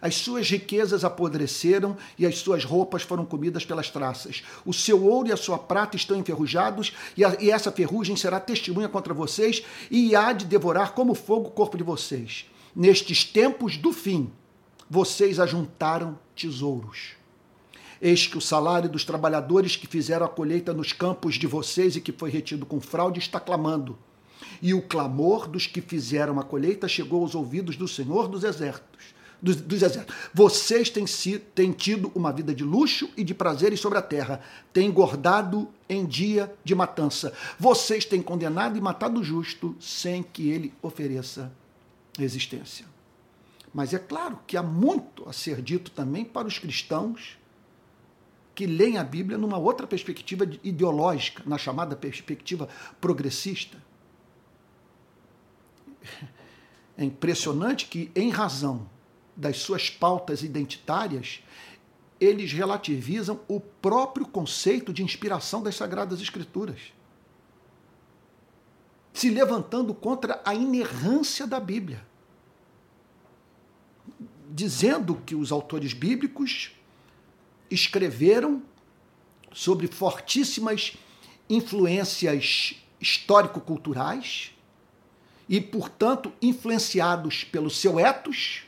As 0.00 0.14
suas 0.14 0.48
riquezas 0.48 1.02
apodreceram 1.04 1.96
e 2.16 2.24
as 2.24 2.38
suas 2.38 2.64
roupas 2.64 3.02
foram 3.02 3.26
comidas 3.26 3.64
pelas 3.64 3.90
traças. 3.90 4.44
O 4.64 4.72
seu 4.72 5.04
ouro 5.04 5.28
e 5.28 5.32
a 5.32 5.36
sua 5.36 5.58
prata 5.58 5.96
estão 5.96 6.16
enferrujados, 6.16 6.92
e, 7.16 7.24
a, 7.24 7.36
e 7.40 7.50
essa 7.50 7.72
ferrugem 7.72 8.14
será 8.14 8.38
testemunha 8.38 8.88
contra 8.88 9.12
vocês 9.12 9.64
e 9.90 10.14
há 10.14 10.32
de 10.32 10.44
devorar 10.44 10.92
como 10.92 11.16
fogo 11.16 11.48
o 11.48 11.50
corpo 11.50 11.76
de 11.76 11.82
vocês. 11.82 12.46
Nestes 12.76 13.24
tempos 13.24 13.76
do 13.76 13.92
fim, 13.92 14.30
vocês 14.88 15.40
ajuntaram 15.40 16.16
tesouros. 16.36 17.17
Eis 18.00 18.26
que 18.26 18.38
o 18.38 18.40
salário 18.40 18.88
dos 18.88 19.04
trabalhadores 19.04 19.76
que 19.76 19.86
fizeram 19.86 20.26
a 20.26 20.28
colheita 20.28 20.72
nos 20.72 20.92
campos 20.92 21.36
de 21.36 21.46
vocês 21.46 21.96
e 21.96 22.00
que 22.00 22.12
foi 22.12 22.30
retido 22.30 22.64
com 22.64 22.80
fraude 22.80 23.18
está 23.18 23.40
clamando. 23.40 23.98
E 24.62 24.72
o 24.72 24.82
clamor 24.82 25.48
dos 25.48 25.66
que 25.66 25.80
fizeram 25.80 26.38
a 26.38 26.44
colheita 26.44 26.86
chegou 26.88 27.22
aos 27.22 27.34
ouvidos 27.34 27.76
do 27.76 27.88
Senhor 27.88 28.28
dos 28.28 28.44
Exércitos 28.44 29.18
dos, 29.40 29.56
dos 29.56 29.82
exércitos. 29.82 30.14
Vocês 30.34 30.90
têm, 30.90 31.06
si, 31.06 31.38
têm 31.38 31.72
tido 31.72 32.10
uma 32.14 32.32
vida 32.32 32.54
de 32.54 32.64
luxo 32.64 33.08
e 33.16 33.24
de 33.24 33.34
prazeres 33.34 33.80
sobre 33.80 33.98
a 33.98 34.02
terra, 34.02 34.40
têm 34.72 34.88
engordado 34.88 35.68
em 35.88 36.04
dia 36.04 36.52
de 36.64 36.74
matança. 36.74 37.32
Vocês 37.58 38.04
têm 38.04 38.20
condenado 38.20 38.76
e 38.76 38.80
matado 38.80 39.20
o 39.20 39.24
justo 39.24 39.76
sem 39.80 40.22
que 40.22 40.50
ele 40.50 40.74
ofereça 40.82 41.52
resistência. 42.18 42.86
Mas 43.72 43.94
é 43.94 43.98
claro 43.98 44.38
que 44.46 44.56
há 44.56 44.62
muito 44.62 45.28
a 45.28 45.32
ser 45.32 45.62
dito 45.62 45.90
também 45.90 46.24
para 46.24 46.48
os 46.48 46.58
cristãos 46.58 47.38
que 48.58 48.66
leem 48.66 48.98
a 48.98 49.04
Bíblia 49.04 49.38
numa 49.38 49.56
outra 49.56 49.86
perspectiva 49.86 50.44
ideológica, 50.64 51.44
na 51.46 51.56
chamada 51.56 51.94
perspectiva 51.94 52.68
progressista. 53.00 53.80
É 56.96 57.04
impressionante 57.04 57.86
que, 57.86 58.10
em 58.16 58.30
razão 58.30 58.90
das 59.36 59.58
suas 59.58 59.88
pautas 59.88 60.42
identitárias, 60.42 61.40
eles 62.18 62.52
relativizam 62.52 63.40
o 63.46 63.60
próprio 63.60 64.26
conceito 64.26 64.92
de 64.92 65.04
inspiração 65.04 65.62
das 65.62 65.76
Sagradas 65.76 66.20
Escrituras, 66.20 66.92
se 69.12 69.30
levantando 69.30 69.94
contra 69.94 70.42
a 70.44 70.52
inerrância 70.52 71.46
da 71.46 71.60
Bíblia, 71.60 72.04
dizendo 74.50 75.14
que 75.24 75.36
os 75.36 75.52
autores 75.52 75.92
bíblicos 75.92 76.72
escreveram 77.70 78.62
sobre 79.52 79.86
fortíssimas 79.86 80.96
influências 81.48 82.74
histórico-culturais 83.00 84.52
e, 85.48 85.60
portanto, 85.60 86.32
influenciados 86.42 87.44
pelo 87.44 87.70
seu 87.70 87.98
etos 87.98 88.62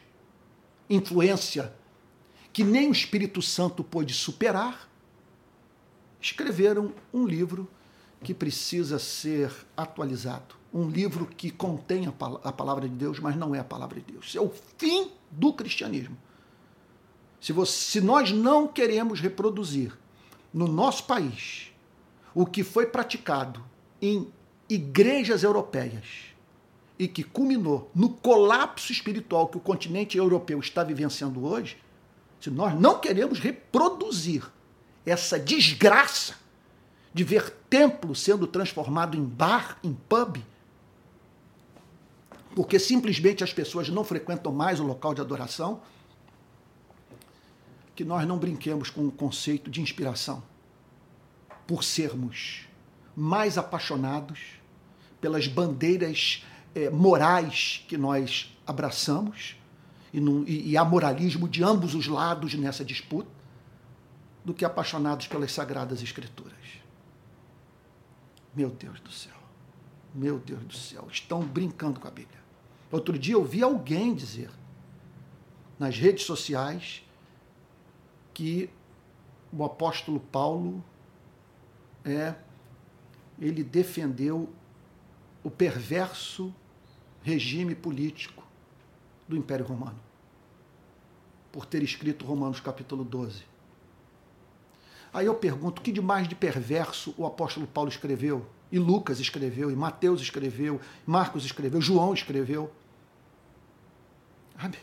influência 0.88 1.72
que 2.52 2.64
nem 2.64 2.88
o 2.88 2.92
Espírito 2.92 3.40
Santo 3.40 3.84
pôde 3.84 4.12
superar, 4.12 4.88
escreveram 6.20 6.92
um 7.14 7.24
livro 7.24 7.70
que 8.22 8.34
precisa 8.34 8.98
ser 8.98 9.52
atualizado. 9.76 10.58
um 10.72 10.88
livro 10.88 11.26
que 11.26 11.50
contém 11.50 12.06
a 12.06 12.52
palavra 12.52 12.88
de 12.88 12.94
Deus, 12.94 13.18
mas 13.18 13.34
não 13.34 13.52
é 13.52 13.58
a 13.58 13.64
palavra 13.64 13.98
de 13.98 14.12
Deus. 14.12 14.36
É 14.36 14.40
o 14.40 14.52
fim 14.78 15.10
do 15.28 15.52
cristianismo. 15.52 16.16
Se, 17.40 17.52
você, 17.52 17.72
se 17.72 18.00
nós 18.00 18.30
não 18.30 18.68
queremos 18.68 19.20
reproduzir 19.20 19.96
no 20.52 20.68
nosso 20.68 21.04
país 21.04 21.72
o 22.34 22.44
que 22.44 22.62
foi 22.62 22.86
praticado 22.86 23.64
em 24.00 24.30
igrejas 24.68 25.42
europeias 25.42 26.04
e 26.98 27.08
que 27.08 27.24
culminou 27.24 27.90
no 27.94 28.10
colapso 28.10 28.92
espiritual 28.92 29.48
que 29.48 29.56
o 29.56 29.60
continente 29.60 30.18
europeu 30.18 30.60
está 30.60 30.84
vivenciando 30.84 31.44
hoje, 31.44 31.78
se 32.40 32.50
nós 32.50 32.78
não 32.78 32.98
queremos 32.98 33.38
reproduzir 33.38 34.44
essa 35.04 35.38
desgraça 35.38 36.34
de 37.12 37.24
ver 37.24 37.50
templo 37.68 38.14
sendo 38.14 38.46
transformado 38.46 39.16
em 39.16 39.24
bar, 39.24 39.78
em 39.82 39.92
pub, 39.92 40.38
porque 42.54 42.78
simplesmente 42.78 43.42
as 43.42 43.52
pessoas 43.52 43.88
não 43.88 44.04
frequentam 44.04 44.52
mais 44.52 44.80
o 44.80 44.84
local 44.84 45.14
de 45.14 45.20
adoração, 45.20 45.80
que 48.00 48.04
nós 48.06 48.26
não 48.26 48.38
brinquemos 48.38 48.88
com 48.88 49.06
o 49.06 49.12
conceito 49.12 49.70
de 49.70 49.82
inspiração, 49.82 50.42
por 51.66 51.84
sermos 51.84 52.66
mais 53.14 53.58
apaixonados 53.58 54.40
pelas 55.20 55.46
bandeiras 55.46 56.42
eh, 56.74 56.88
morais 56.88 57.84
que 57.86 57.98
nós 57.98 58.56
abraçamos, 58.66 59.54
e, 60.14 60.18
no, 60.18 60.48
e, 60.48 60.70
e 60.70 60.78
há 60.78 60.82
moralismo 60.82 61.46
de 61.46 61.62
ambos 61.62 61.94
os 61.94 62.06
lados 62.06 62.54
nessa 62.54 62.82
disputa, 62.82 63.28
do 64.46 64.54
que 64.54 64.64
apaixonados 64.64 65.26
pelas 65.26 65.52
sagradas 65.52 66.02
escrituras. 66.02 66.54
Meu 68.56 68.70
Deus 68.70 68.98
do 69.00 69.12
céu. 69.12 69.36
Meu 70.14 70.38
Deus 70.38 70.64
do 70.64 70.74
céu. 70.74 71.06
Estão 71.12 71.42
brincando 71.42 72.00
com 72.00 72.08
a 72.08 72.10
Bíblia. 72.10 72.40
Outro 72.90 73.18
dia 73.18 73.34
eu 73.34 73.44
vi 73.44 73.62
alguém 73.62 74.14
dizer 74.14 74.48
nas 75.78 75.98
redes 75.98 76.24
sociais 76.24 77.02
que 78.34 78.70
o 79.52 79.64
apóstolo 79.64 80.20
Paulo 80.20 80.82
é 82.04 82.34
ele 83.38 83.64
defendeu 83.64 84.48
o 85.42 85.50
perverso 85.50 86.54
regime 87.22 87.74
político 87.74 88.42
do 89.26 89.36
Império 89.36 89.64
Romano 89.64 89.98
por 91.50 91.66
ter 91.66 91.82
escrito 91.82 92.24
Romanos 92.24 92.60
capítulo 92.60 93.04
12. 93.04 93.42
Aí 95.12 95.26
eu 95.26 95.34
pergunto, 95.34 95.82
que 95.82 95.90
de 95.90 96.00
mais 96.00 96.28
de 96.28 96.34
perverso 96.34 97.12
o 97.18 97.26
apóstolo 97.26 97.66
Paulo 97.66 97.90
escreveu? 97.90 98.46
E 98.70 98.78
Lucas 98.78 99.18
escreveu, 99.18 99.70
e 99.70 99.74
Mateus 99.74 100.20
escreveu, 100.20 100.80
Marcos 101.04 101.44
escreveu, 101.44 101.80
João 101.80 102.14
escreveu. 102.14 102.70
Sabe? 104.60 104.78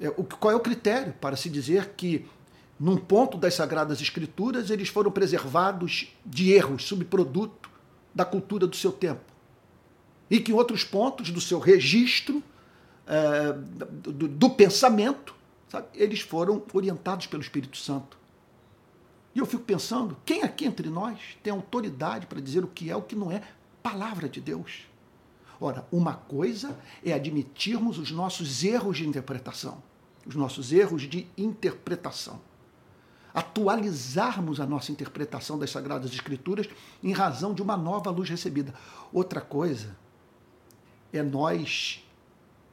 É, 0.00 0.10
qual 0.10 0.52
é 0.52 0.56
o 0.56 0.60
critério 0.60 1.12
para 1.20 1.36
se 1.36 1.48
dizer 1.48 1.90
que, 1.96 2.28
num 2.78 2.96
ponto 2.96 3.38
das 3.38 3.54
Sagradas 3.54 4.00
Escrituras, 4.00 4.70
eles 4.70 4.88
foram 4.88 5.10
preservados 5.10 6.08
de 6.24 6.52
erros, 6.52 6.84
subproduto 6.84 7.70
da 8.14 8.24
cultura 8.24 8.66
do 8.66 8.76
seu 8.76 8.92
tempo? 8.92 9.22
E 10.30 10.40
que 10.40 10.52
em 10.52 10.54
outros 10.54 10.84
pontos 10.84 11.30
do 11.30 11.40
seu 11.40 11.58
registro 11.58 12.42
é, 13.06 13.52
do, 13.52 14.28
do, 14.28 14.50
pensamento, 14.50 15.34
sabe, 15.68 15.86
eles 15.94 16.20
foram 16.20 16.62
orientados 16.72 17.26
pelo 17.26 17.42
Espírito 17.42 17.76
Santo. 17.76 18.18
E 19.34 19.38
eu 19.38 19.46
fico 19.46 19.62
pensando, 19.62 20.16
quem 20.24 20.42
aqui 20.42 20.64
entre 20.64 20.88
nós 20.88 21.18
tem 21.42 21.52
autoridade 21.52 22.26
para 22.26 22.40
dizer 22.40 22.64
o 22.64 22.68
que 22.68 22.90
é 22.90 22.96
o 22.96 23.02
que 23.02 23.14
não 23.14 23.30
é 23.30 23.42
palavra 23.82 24.28
de 24.28 24.40
Deus? 24.40 24.86
Ora, 25.60 25.86
uma 25.90 26.14
coisa 26.14 26.76
é 27.04 27.12
admitirmos 27.12 27.98
os 27.98 28.10
nossos 28.10 28.64
erros 28.64 28.98
de 28.98 29.06
interpretação, 29.06 29.82
os 30.26 30.34
nossos 30.34 30.72
erros 30.72 31.02
de 31.02 31.26
interpretação. 31.36 32.40
Atualizarmos 33.36 34.58
a 34.58 34.66
nossa 34.66 34.90
interpretação 34.90 35.56
das 35.56 35.70
Sagradas 35.70 36.12
Escrituras 36.12 36.68
em 37.04 37.12
razão 37.12 37.54
de 37.54 37.62
uma 37.62 37.76
nova 37.76 38.10
luz 38.10 38.28
recebida. 38.28 38.74
Outra 39.12 39.40
coisa 39.40 39.96
é 41.12 41.22
nós 41.22 42.04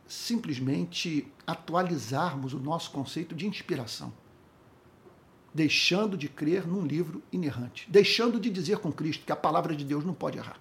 simplesmente 0.08 1.32
atualizarmos 1.46 2.54
o 2.54 2.60
nosso 2.60 2.90
conceito 2.90 3.36
de 3.36 3.46
inspiração 3.46 4.12
deixando 5.54 6.18
de 6.18 6.28
crer 6.28 6.66
num 6.66 6.86
livro 6.86 7.22
inerrante, 7.32 7.88
deixando 7.90 8.40
de 8.40 8.50
dizer 8.50 8.80
com 8.80 8.92
Cristo 8.92 9.26
que 9.26 9.32
a 9.32 9.36
palavra 9.36 9.76
de 9.76 9.86
Deus 9.86 10.04
não 10.04 10.14
pode 10.14 10.38
errar. 10.38 10.60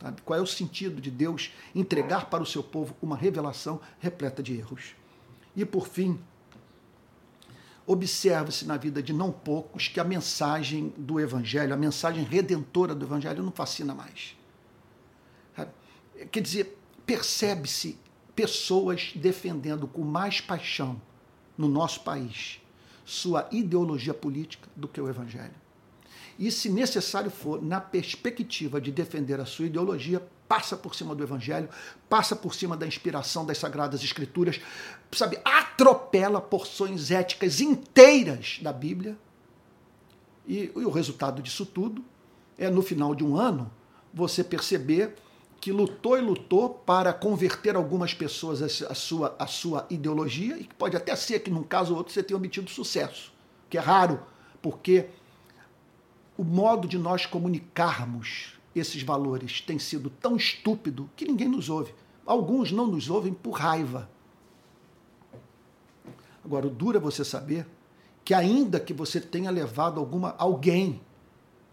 Sabe? 0.00 0.20
Qual 0.22 0.38
é 0.38 0.42
o 0.42 0.46
sentido 0.46 1.00
de 1.00 1.10
Deus 1.10 1.52
entregar 1.74 2.28
para 2.28 2.42
o 2.42 2.46
seu 2.46 2.62
povo 2.62 2.96
uma 3.00 3.16
revelação 3.16 3.80
repleta 3.98 4.42
de 4.42 4.54
erros? 4.54 4.94
E 5.54 5.64
por 5.64 5.86
fim, 5.86 6.18
observa-se 7.86 8.64
na 8.64 8.76
vida 8.76 9.02
de 9.02 9.12
não 9.12 9.30
poucos 9.30 9.88
que 9.88 10.00
a 10.00 10.04
mensagem 10.04 10.92
do 10.96 11.20
Evangelho, 11.20 11.72
a 11.72 11.76
mensagem 11.76 12.24
redentora 12.24 12.94
do 12.94 13.04
Evangelho, 13.04 13.42
não 13.42 13.52
fascina 13.52 13.94
mais. 13.94 14.36
Quer 16.32 16.40
dizer, 16.40 16.78
percebe-se 17.04 17.98
pessoas 18.34 19.12
defendendo 19.14 19.86
com 19.86 20.02
mais 20.02 20.40
paixão 20.40 21.00
no 21.56 21.68
nosso 21.68 22.00
país 22.00 22.60
sua 23.04 23.48
ideologia 23.52 24.12
política 24.12 24.68
do 24.74 24.88
que 24.88 25.00
o 25.00 25.08
Evangelho. 25.08 25.54
E, 26.38 26.50
se 26.50 26.68
necessário 26.68 27.30
for, 27.30 27.62
na 27.62 27.80
perspectiva 27.80 28.80
de 28.80 28.92
defender 28.92 29.40
a 29.40 29.46
sua 29.46 29.66
ideologia, 29.66 30.22
passa 30.46 30.76
por 30.76 30.94
cima 30.94 31.14
do 31.14 31.22
Evangelho, 31.22 31.68
passa 32.08 32.36
por 32.36 32.54
cima 32.54 32.76
da 32.76 32.86
inspiração 32.86 33.44
das 33.44 33.58
Sagradas 33.58 34.02
Escrituras, 34.02 34.60
sabe, 35.12 35.38
atropela 35.44 36.40
porções 36.40 37.10
éticas 37.10 37.60
inteiras 37.60 38.58
da 38.62 38.72
Bíblia. 38.72 39.16
E, 40.46 40.70
e 40.74 40.84
o 40.84 40.90
resultado 40.90 41.42
disso 41.42 41.66
tudo 41.66 42.04
é, 42.58 42.70
no 42.70 42.82
final 42.82 43.14
de 43.14 43.24
um 43.24 43.36
ano, 43.36 43.70
você 44.12 44.44
perceber 44.44 45.14
que 45.60 45.72
lutou 45.72 46.16
e 46.16 46.20
lutou 46.20 46.70
para 46.70 47.12
converter 47.12 47.74
algumas 47.76 48.14
pessoas 48.14 48.62
à 48.62 48.94
sua, 48.94 49.34
à 49.38 49.46
sua 49.46 49.86
ideologia, 49.90 50.56
e 50.58 50.68
pode 50.78 50.96
até 50.96 51.16
ser 51.16 51.40
que 51.40 51.50
num 51.50 51.62
caso 51.62 51.92
ou 51.92 51.98
outro 51.98 52.12
você 52.12 52.22
tenha 52.22 52.36
obtido 52.36 52.70
sucesso, 52.70 53.32
que 53.68 53.76
é 53.76 53.80
raro, 53.80 54.20
porque 54.62 55.06
o 56.36 56.44
modo 56.44 56.86
de 56.86 56.98
nós 56.98 57.26
comunicarmos 57.26 58.56
esses 58.74 59.02
valores 59.02 59.60
tem 59.60 59.78
sido 59.78 60.10
tão 60.10 60.36
estúpido 60.36 61.08
que 61.16 61.24
ninguém 61.24 61.48
nos 61.48 61.68
ouve. 61.70 61.94
Alguns 62.26 62.70
não 62.70 62.86
nos 62.86 63.08
ouvem 63.08 63.32
por 63.32 63.52
raiva. 63.52 64.10
Agora, 66.44 66.66
o 66.66 66.70
duro 66.70 66.98
é 66.98 67.00
você 67.00 67.24
saber 67.24 67.66
que 68.24 68.34
ainda 68.34 68.78
que 68.78 68.92
você 68.92 69.20
tenha 69.20 69.50
levado 69.50 69.98
alguma 69.98 70.34
alguém 70.36 71.00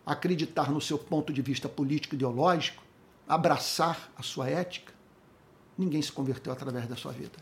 a 0.06 0.13
acreditar 0.13 0.71
no 0.71 0.80
seu 0.80 0.97
ponto 0.97 1.34
de 1.34 1.41
vista 1.41 1.67
político 1.67 2.15
ideológico, 2.15 2.84
abraçar 3.28 4.12
a 4.15 4.23
sua 4.23 4.49
ética, 4.49 4.93
ninguém 5.78 6.02
se 6.02 6.12
converteu 6.12 6.54
através 6.54 6.88
da 6.88 6.95
sua 6.95 7.12
vida. 7.12 7.38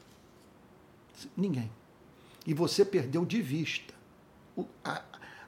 Ninguém. 1.35 1.71
E 2.45 2.53
você 2.53 2.83
perdeu 2.83 3.25
de 3.25 3.41
vista 3.41 3.93
a, 4.83 5.01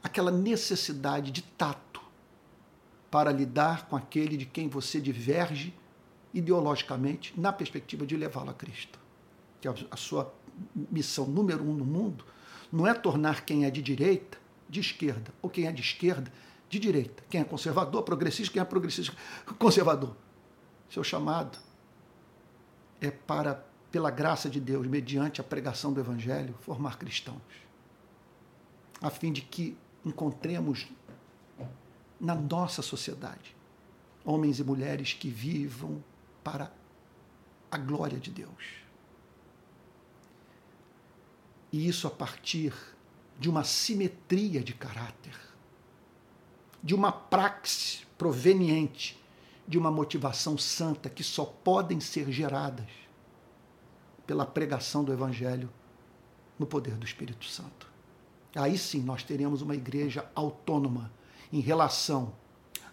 aquela 0.03 0.29
necessidade 0.29 1.31
de 1.31 1.41
tato 1.41 2.01
para 3.09 3.31
lidar 3.31 3.87
com 3.87 3.95
aquele 3.95 4.35
de 4.35 4.45
quem 4.45 4.67
você 4.67 4.99
diverge 4.99 5.73
ideologicamente 6.33 7.33
na 7.39 7.53
perspectiva 7.53 8.05
de 8.05 8.17
levá-lo 8.17 8.49
a 8.49 8.53
Cristo. 8.53 8.99
Que 9.61 9.67
é 9.67 9.73
a 9.89 9.95
sua 9.95 10.33
missão 10.91 11.25
número 11.25 11.63
um 11.63 11.73
no 11.73 11.85
mundo 11.85 12.25
não 12.71 12.87
é 12.87 12.93
tornar 12.93 13.45
quem 13.45 13.65
é 13.65 13.71
de 13.71 13.81
direita 13.81 14.39
de 14.67 14.79
esquerda, 14.79 15.31
ou 15.41 15.49
quem 15.49 15.67
é 15.67 15.71
de 15.71 15.81
esquerda 15.81 16.31
de 16.67 16.79
direita. 16.79 17.23
Quem 17.29 17.41
é 17.41 17.43
conservador, 17.43 18.01
progressista, 18.01 18.51
quem 18.51 18.61
é 18.61 18.65
progressista, 18.65 19.15
conservador. 19.59 20.15
Seu 20.89 21.03
chamado 21.03 21.59
é 22.99 23.11
para, 23.11 23.63
pela 23.91 24.09
graça 24.09 24.49
de 24.49 24.59
Deus, 24.59 24.87
mediante 24.87 25.39
a 25.39 25.43
pregação 25.43 25.93
do 25.93 25.99
Evangelho, 25.99 26.55
formar 26.61 26.97
cristãos, 26.97 27.41
a 28.99 29.11
fim 29.11 29.31
de 29.31 29.41
que 29.41 29.77
encontremos 30.05 30.87
na 32.19 32.35
nossa 32.35 32.81
sociedade 32.81 33.55
homens 34.25 34.59
e 34.59 34.63
mulheres 34.63 35.13
que 35.13 35.29
vivam 35.29 36.03
para 36.43 36.71
a 37.69 37.77
glória 37.77 38.19
de 38.19 38.31
Deus. 38.31 38.83
E 41.71 41.87
isso 41.87 42.07
a 42.07 42.11
partir 42.11 42.73
de 43.39 43.49
uma 43.49 43.63
simetria 43.63 44.63
de 44.63 44.73
caráter, 44.73 45.37
de 46.81 46.93
uma 46.93 47.11
praxe 47.11 48.05
proveniente 48.17 49.21
de 49.67 49.77
uma 49.77 49.91
motivação 49.91 50.57
santa 50.57 51.09
que 51.09 51.23
só 51.23 51.45
podem 51.45 51.99
ser 51.99 52.31
geradas 52.31 52.87
pela 54.27 54.45
pregação 54.45 55.03
do 55.03 55.13
Evangelho 55.13 55.69
no 56.59 56.65
poder 56.65 56.95
do 56.95 57.05
Espírito 57.05 57.45
Santo. 57.45 57.92
Aí 58.55 58.77
sim 58.77 59.01
nós 59.01 59.23
teremos 59.23 59.61
uma 59.61 59.75
igreja 59.75 60.29
autônoma 60.35 61.11
em 61.51 61.59
relação 61.59 62.33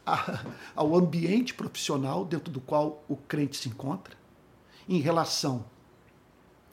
a, 0.04 0.44
ao 0.74 0.94
ambiente 0.94 1.54
profissional 1.54 2.24
dentro 2.24 2.50
do 2.50 2.60
qual 2.60 3.04
o 3.08 3.16
crente 3.16 3.56
se 3.56 3.68
encontra, 3.68 4.16
em 4.88 5.00
relação 5.00 5.64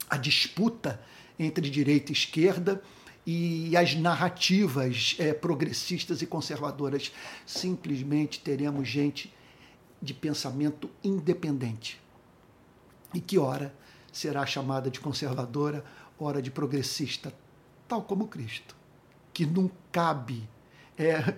à 0.08 0.16
disputa 0.16 1.00
entre 1.38 1.68
direita 1.70 2.10
e 2.10 2.14
esquerda 2.14 2.82
e 3.26 3.76
as 3.76 3.94
narrativas 3.94 5.14
é, 5.18 5.34
progressistas 5.34 6.22
e 6.22 6.26
conservadoras. 6.26 7.12
Simplesmente 7.46 8.40
teremos 8.40 8.88
gente 8.88 9.32
de 10.00 10.14
pensamento 10.14 10.90
independente. 11.04 12.00
E 13.12 13.20
que 13.20 13.38
hora 13.38 13.74
será 14.12 14.44
chamada 14.46 14.90
de 14.90 14.98
conservadora, 14.98 15.84
hora 16.18 16.40
de 16.40 16.50
progressista, 16.50 17.32
tal 17.88 18.02
como 18.02 18.28
Cristo, 18.28 18.76
que 19.32 19.46
não 19.46 19.70
cabe 19.90 20.48
é, 20.98 21.34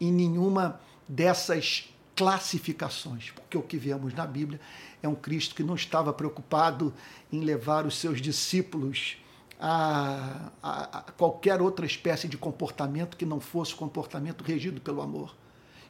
em 0.00 0.10
nenhuma 0.10 0.80
dessas 1.06 1.92
classificações, 2.16 3.30
porque 3.30 3.58
o 3.58 3.62
que 3.62 3.76
vemos 3.76 4.14
na 4.14 4.26
Bíblia 4.26 4.60
é 5.02 5.08
um 5.08 5.14
Cristo 5.14 5.54
que 5.54 5.62
não 5.62 5.74
estava 5.74 6.12
preocupado 6.12 6.94
em 7.32 7.40
levar 7.40 7.86
os 7.86 7.98
seus 7.98 8.20
discípulos 8.20 9.18
a, 9.60 10.50
a, 10.62 10.98
a, 10.98 11.02
qualquer 11.12 11.60
outra 11.60 11.84
espécie 11.86 12.28
de 12.28 12.36
comportamento 12.36 13.16
que 13.16 13.26
não 13.26 13.40
fosse 13.40 13.74
comportamento 13.74 14.42
regido 14.42 14.80
pelo 14.80 15.00
amor. 15.00 15.34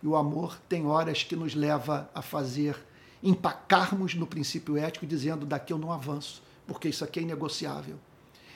E 0.03 0.07
o 0.07 0.17
amor 0.17 0.59
tem 0.69 0.87
horas 0.87 1.23
que 1.23 1.37
nos 1.37 1.55
leva 1.55 2.11
a 2.15 2.21
fazer 2.21 2.77
empacarmos 3.23 4.15
no 4.15 4.27
princípio 4.27 4.77
ético, 4.77 5.07
dizendo 5.07 5.47
daqui 5.47 5.73
eu 5.73 5.79
não 5.79 5.91
avanço, 5.91 6.43
porque 6.67 6.89
isso 6.89 7.05
aqui 7.05 7.21
é 7.21 7.23
inegociável. 7.23 7.99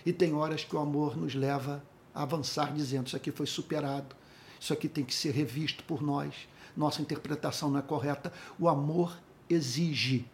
E 0.05 0.13
tem 0.13 0.35
horas 0.35 0.65
que 0.65 0.75
o 0.75 0.79
amor 0.79 1.17
nos 1.17 1.35
leva 1.35 1.83
a 2.15 2.23
avançar, 2.23 2.73
dizendo 2.73 3.07
isso 3.07 3.17
aqui 3.17 3.31
foi 3.31 3.47
superado, 3.47 4.15
isso 4.61 4.73
aqui 4.73 4.89
tem 4.89 5.05
que 5.05 5.15
ser 5.15 5.33
revisto 5.33 5.85
por 5.85 6.03
nós, 6.03 6.35
nossa 6.77 7.03
interpretação 7.03 7.71
não 7.71 7.79
é 7.79 7.83
correta. 7.83 8.33
O 8.59 8.69
amor 8.69 9.17
exige 9.49 10.25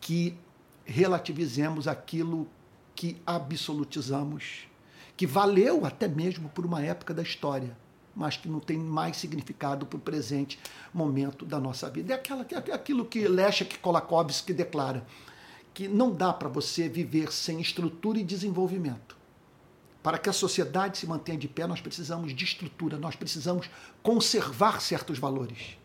que 0.00 0.36
relativizemos 0.84 1.88
aquilo 1.88 2.46
que 2.94 3.16
absolutizamos, 3.26 4.68
que 5.16 5.26
valeu 5.26 5.84
até 5.84 6.06
mesmo 6.06 6.48
por 6.50 6.64
uma 6.64 6.82
época 6.82 7.12
da 7.12 7.22
história, 7.22 7.76
mas 8.14 8.36
que 8.36 8.48
não 8.48 8.60
tem 8.60 8.78
mais 8.78 9.16
significado 9.16 9.86
para 9.86 9.96
o 9.96 10.00
presente 10.00 10.58
momento 10.92 11.44
da 11.44 11.58
nossa 11.58 11.90
vida. 11.90 12.12
É 12.12 12.16
aquela, 12.16 12.46
é 12.50 12.72
aquilo 12.72 13.04
que 13.04 13.26
Leszek 13.26 13.78
Kolakowski 13.78 14.52
declara, 14.52 15.04
que 15.74 15.88
não 15.88 16.12
dá 16.12 16.32
para 16.32 16.48
você 16.48 16.88
viver 16.88 17.32
sem 17.32 17.60
estrutura 17.60 18.18
e 18.18 18.24
desenvolvimento. 18.24 19.16
Para 20.00 20.18
que 20.18 20.30
a 20.30 20.32
sociedade 20.32 20.98
se 20.98 21.06
mantenha 21.06 21.36
de 21.36 21.48
pé, 21.48 21.66
nós 21.66 21.80
precisamos 21.80 22.32
de 22.32 22.44
estrutura, 22.44 22.96
nós 22.96 23.16
precisamos 23.16 23.68
conservar 24.02 24.80
certos 24.80 25.18
valores. 25.18 25.76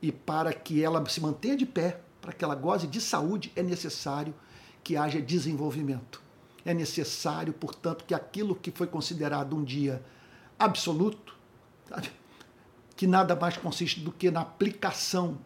E 0.00 0.12
para 0.12 0.52
que 0.52 0.82
ela 0.82 1.04
se 1.08 1.20
mantenha 1.20 1.56
de 1.56 1.66
pé, 1.66 2.00
para 2.20 2.32
que 2.32 2.44
ela 2.44 2.54
goze 2.54 2.86
de 2.86 3.00
saúde, 3.00 3.50
é 3.56 3.62
necessário 3.62 4.32
que 4.84 4.96
haja 4.96 5.20
desenvolvimento. 5.20 6.22
É 6.64 6.72
necessário, 6.72 7.52
portanto, 7.52 8.04
que 8.04 8.14
aquilo 8.14 8.54
que 8.54 8.70
foi 8.70 8.86
considerado 8.86 9.56
um 9.56 9.64
dia 9.64 10.00
absoluto, 10.58 11.34
sabe? 11.88 12.10
que 12.94 13.06
nada 13.06 13.34
mais 13.34 13.56
consiste 13.56 14.00
do 14.00 14.12
que 14.12 14.30
na 14.30 14.42
aplicação 14.42 15.38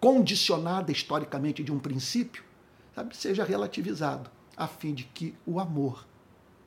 condicionada 0.00 0.90
historicamente 0.92 1.62
de 1.62 1.72
um 1.72 1.78
princípio, 1.78 2.42
sabe? 2.94 3.16
seja 3.16 3.44
relativizado, 3.44 4.30
a 4.56 4.66
fim 4.66 4.94
de 4.94 5.04
que 5.04 5.34
o 5.46 5.58
amor 5.58 6.06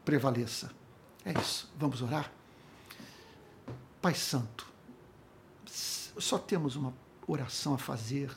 prevaleça. 0.03 0.71
É 1.23 1.31
isso. 1.39 1.71
Vamos 1.77 2.01
orar? 2.01 2.31
Pai 4.01 4.13
Santo, 4.13 4.67
só 5.65 6.38
temos 6.38 6.75
uma 6.75 6.93
oração 7.27 7.73
a 7.73 7.77
fazer 7.77 8.29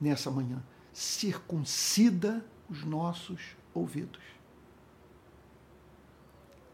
nessa 0.00 0.30
manhã. 0.30 0.62
Circuncida 0.92 2.44
os 2.68 2.84
nossos 2.84 3.40
ouvidos. 3.72 4.20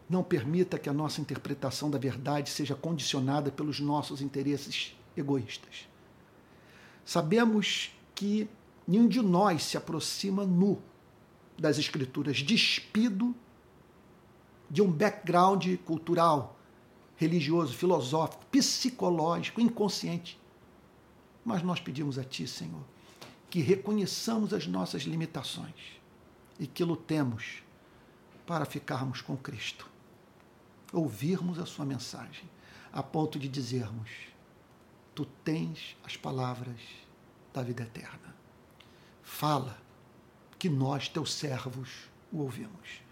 Não 0.09 0.25
permita 0.25 0.79
que 0.79 0.89
a 0.89 0.93
nossa 0.93 1.21
interpretação 1.21 1.91
da 1.91 1.99
verdade 1.99 2.51
seja 2.51 2.75
condicionada 2.75 3.53
pelos 3.53 3.79
nossos 3.79 4.21
interesses 4.21 4.97
egoístas. 5.17 5.87
Sabemos 7.05 7.93
que 8.15 8.49
nenhum 8.89 9.07
de 9.07 9.21
nós 9.21 9.65
se 9.65 9.77
aproxima 9.77 10.47
nu 10.47 10.83
das 11.59 11.79
Escrituras, 11.79 12.43
despido 12.43 13.35
de 14.71 14.81
um 14.81 14.91
background 14.91 15.67
cultural, 15.85 16.59
religioso, 17.17 17.75
filosófico, 17.75 18.47
psicológico, 18.47 19.61
inconsciente. 19.61 20.41
Mas 21.45 21.63
nós 21.63 21.81
pedimos 21.81 22.19
a 22.19 22.25
Ti, 22.25 22.47
Senhor, 22.47 22.83
que 23.51 23.61
reconheçamos 23.61 24.55
as 24.55 24.67
nossas 24.67 25.03
limitações 25.03 25.99
e 26.59 26.67
que 26.67 26.83
lutemos 26.83 27.63
para 28.47 28.65
ficarmos 28.65 29.21
com 29.21 29.37
Cristo. 29.37 29.89
Ouvirmos 30.93 31.59
a 31.59 31.67
Sua 31.67 31.85
mensagem, 31.85 32.49
a 32.91 33.03
ponto 33.03 33.39
de 33.39 33.49
dizermos: 33.49 34.11
Tu 35.15 35.27
tens 35.45 35.97
as 36.05 36.17
palavras 36.17 36.81
da 37.53 37.63
vida 37.63 37.83
eterna. 37.83 38.38
Fala, 39.29 39.79
que 40.59 40.71
nós, 40.71 41.07
teus 41.07 41.35
servos, 41.35 41.91
o 42.33 42.39
ouvimos. 42.39 43.03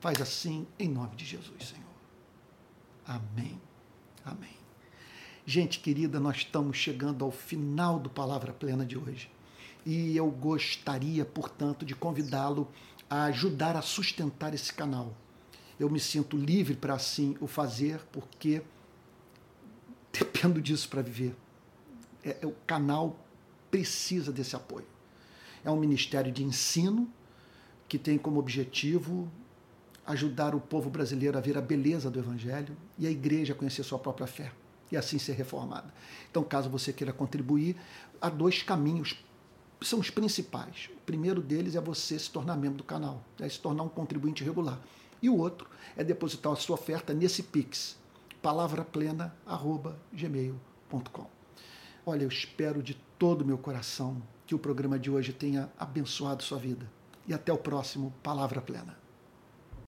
Faz 0.00 0.22
assim 0.22 0.66
em 0.78 0.88
nome 0.88 1.14
de 1.16 1.26
Jesus, 1.26 1.68
Senhor. 1.68 1.84
Amém. 3.04 3.60
Amém. 4.24 4.56
Gente 5.44 5.80
querida, 5.80 6.18
nós 6.18 6.38
estamos 6.38 6.78
chegando 6.78 7.22
ao 7.22 7.30
final 7.30 7.98
do 7.98 8.08
Palavra 8.08 8.52
Plena 8.52 8.86
de 8.86 8.96
hoje. 8.96 9.30
E 9.84 10.16
eu 10.16 10.30
gostaria, 10.30 11.24
portanto, 11.24 11.84
de 11.84 11.94
convidá-lo 11.94 12.70
a 13.10 13.24
ajudar 13.24 13.76
a 13.76 13.82
sustentar 13.82 14.54
esse 14.54 14.72
canal. 14.72 15.12
Eu 15.78 15.90
me 15.90 16.00
sinto 16.00 16.36
livre 16.36 16.76
para 16.76 16.94
assim 16.94 17.36
o 17.40 17.46
fazer, 17.46 18.00
porque 18.10 18.62
dependo 20.10 20.62
disso 20.62 20.88
para 20.88 21.02
viver. 21.02 21.36
É, 22.22 22.38
é, 22.40 22.46
o 22.46 22.54
canal 22.64 23.18
precisa 23.70 24.32
desse 24.32 24.56
apoio. 24.56 24.93
É 25.64 25.70
um 25.70 25.76
ministério 25.76 26.30
de 26.30 26.44
ensino 26.44 27.10
que 27.88 27.98
tem 27.98 28.18
como 28.18 28.38
objetivo 28.38 29.30
ajudar 30.06 30.54
o 30.54 30.60
povo 30.60 30.90
brasileiro 30.90 31.38
a 31.38 31.40
ver 31.40 31.56
a 31.56 31.60
beleza 31.60 32.10
do 32.10 32.18
Evangelho 32.18 32.76
e 32.98 33.06
a 33.06 33.10
igreja 33.10 33.54
a 33.54 33.56
conhecer 33.56 33.82
sua 33.82 33.98
própria 33.98 34.26
fé 34.26 34.52
e 34.92 34.96
assim 34.96 35.18
ser 35.18 35.32
reformada. 35.32 35.92
Então, 36.30 36.44
caso 36.44 36.68
você 36.68 36.92
queira 36.92 37.12
contribuir, 37.12 37.76
há 38.20 38.28
dois 38.28 38.62
caminhos, 38.62 39.16
são 39.80 39.98
os 39.98 40.10
principais. 40.10 40.90
O 40.96 41.00
primeiro 41.06 41.40
deles 41.40 41.74
é 41.74 41.80
você 41.80 42.18
se 42.18 42.30
tornar 42.30 42.56
membro 42.56 42.78
do 42.78 42.84
canal, 42.84 43.22
é 43.40 43.48
se 43.48 43.58
tornar 43.58 43.82
um 43.82 43.88
contribuinte 43.88 44.44
regular. 44.44 44.78
E 45.20 45.28
o 45.28 45.36
outro 45.36 45.68
é 45.96 46.04
depositar 46.04 46.52
a 46.52 46.56
sua 46.56 46.74
oferta 46.74 47.12
nesse 47.14 47.42
Pix, 47.42 47.96
palavraplena.gmail.com. 48.42 51.26
Olha, 52.06 52.22
eu 52.22 52.28
espero 52.28 52.82
de 52.82 52.94
todo 53.18 53.42
o 53.42 53.46
meu 53.46 53.56
coração 53.56 54.22
que 54.46 54.54
o 54.54 54.58
programa 54.58 54.98
de 54.98 55.10
hoje 55.10 55.32
tenha 55.32 55.70
abençoado 55.78 56.42
sua 56.42 56.58
vida. 56.58 56.86
E 57.26 57.32
até 57.32 57.52
o 57.52 57.58
próximo 57.58 58.12
Palavra 58.22 58.60
Plena. 58.60 59.03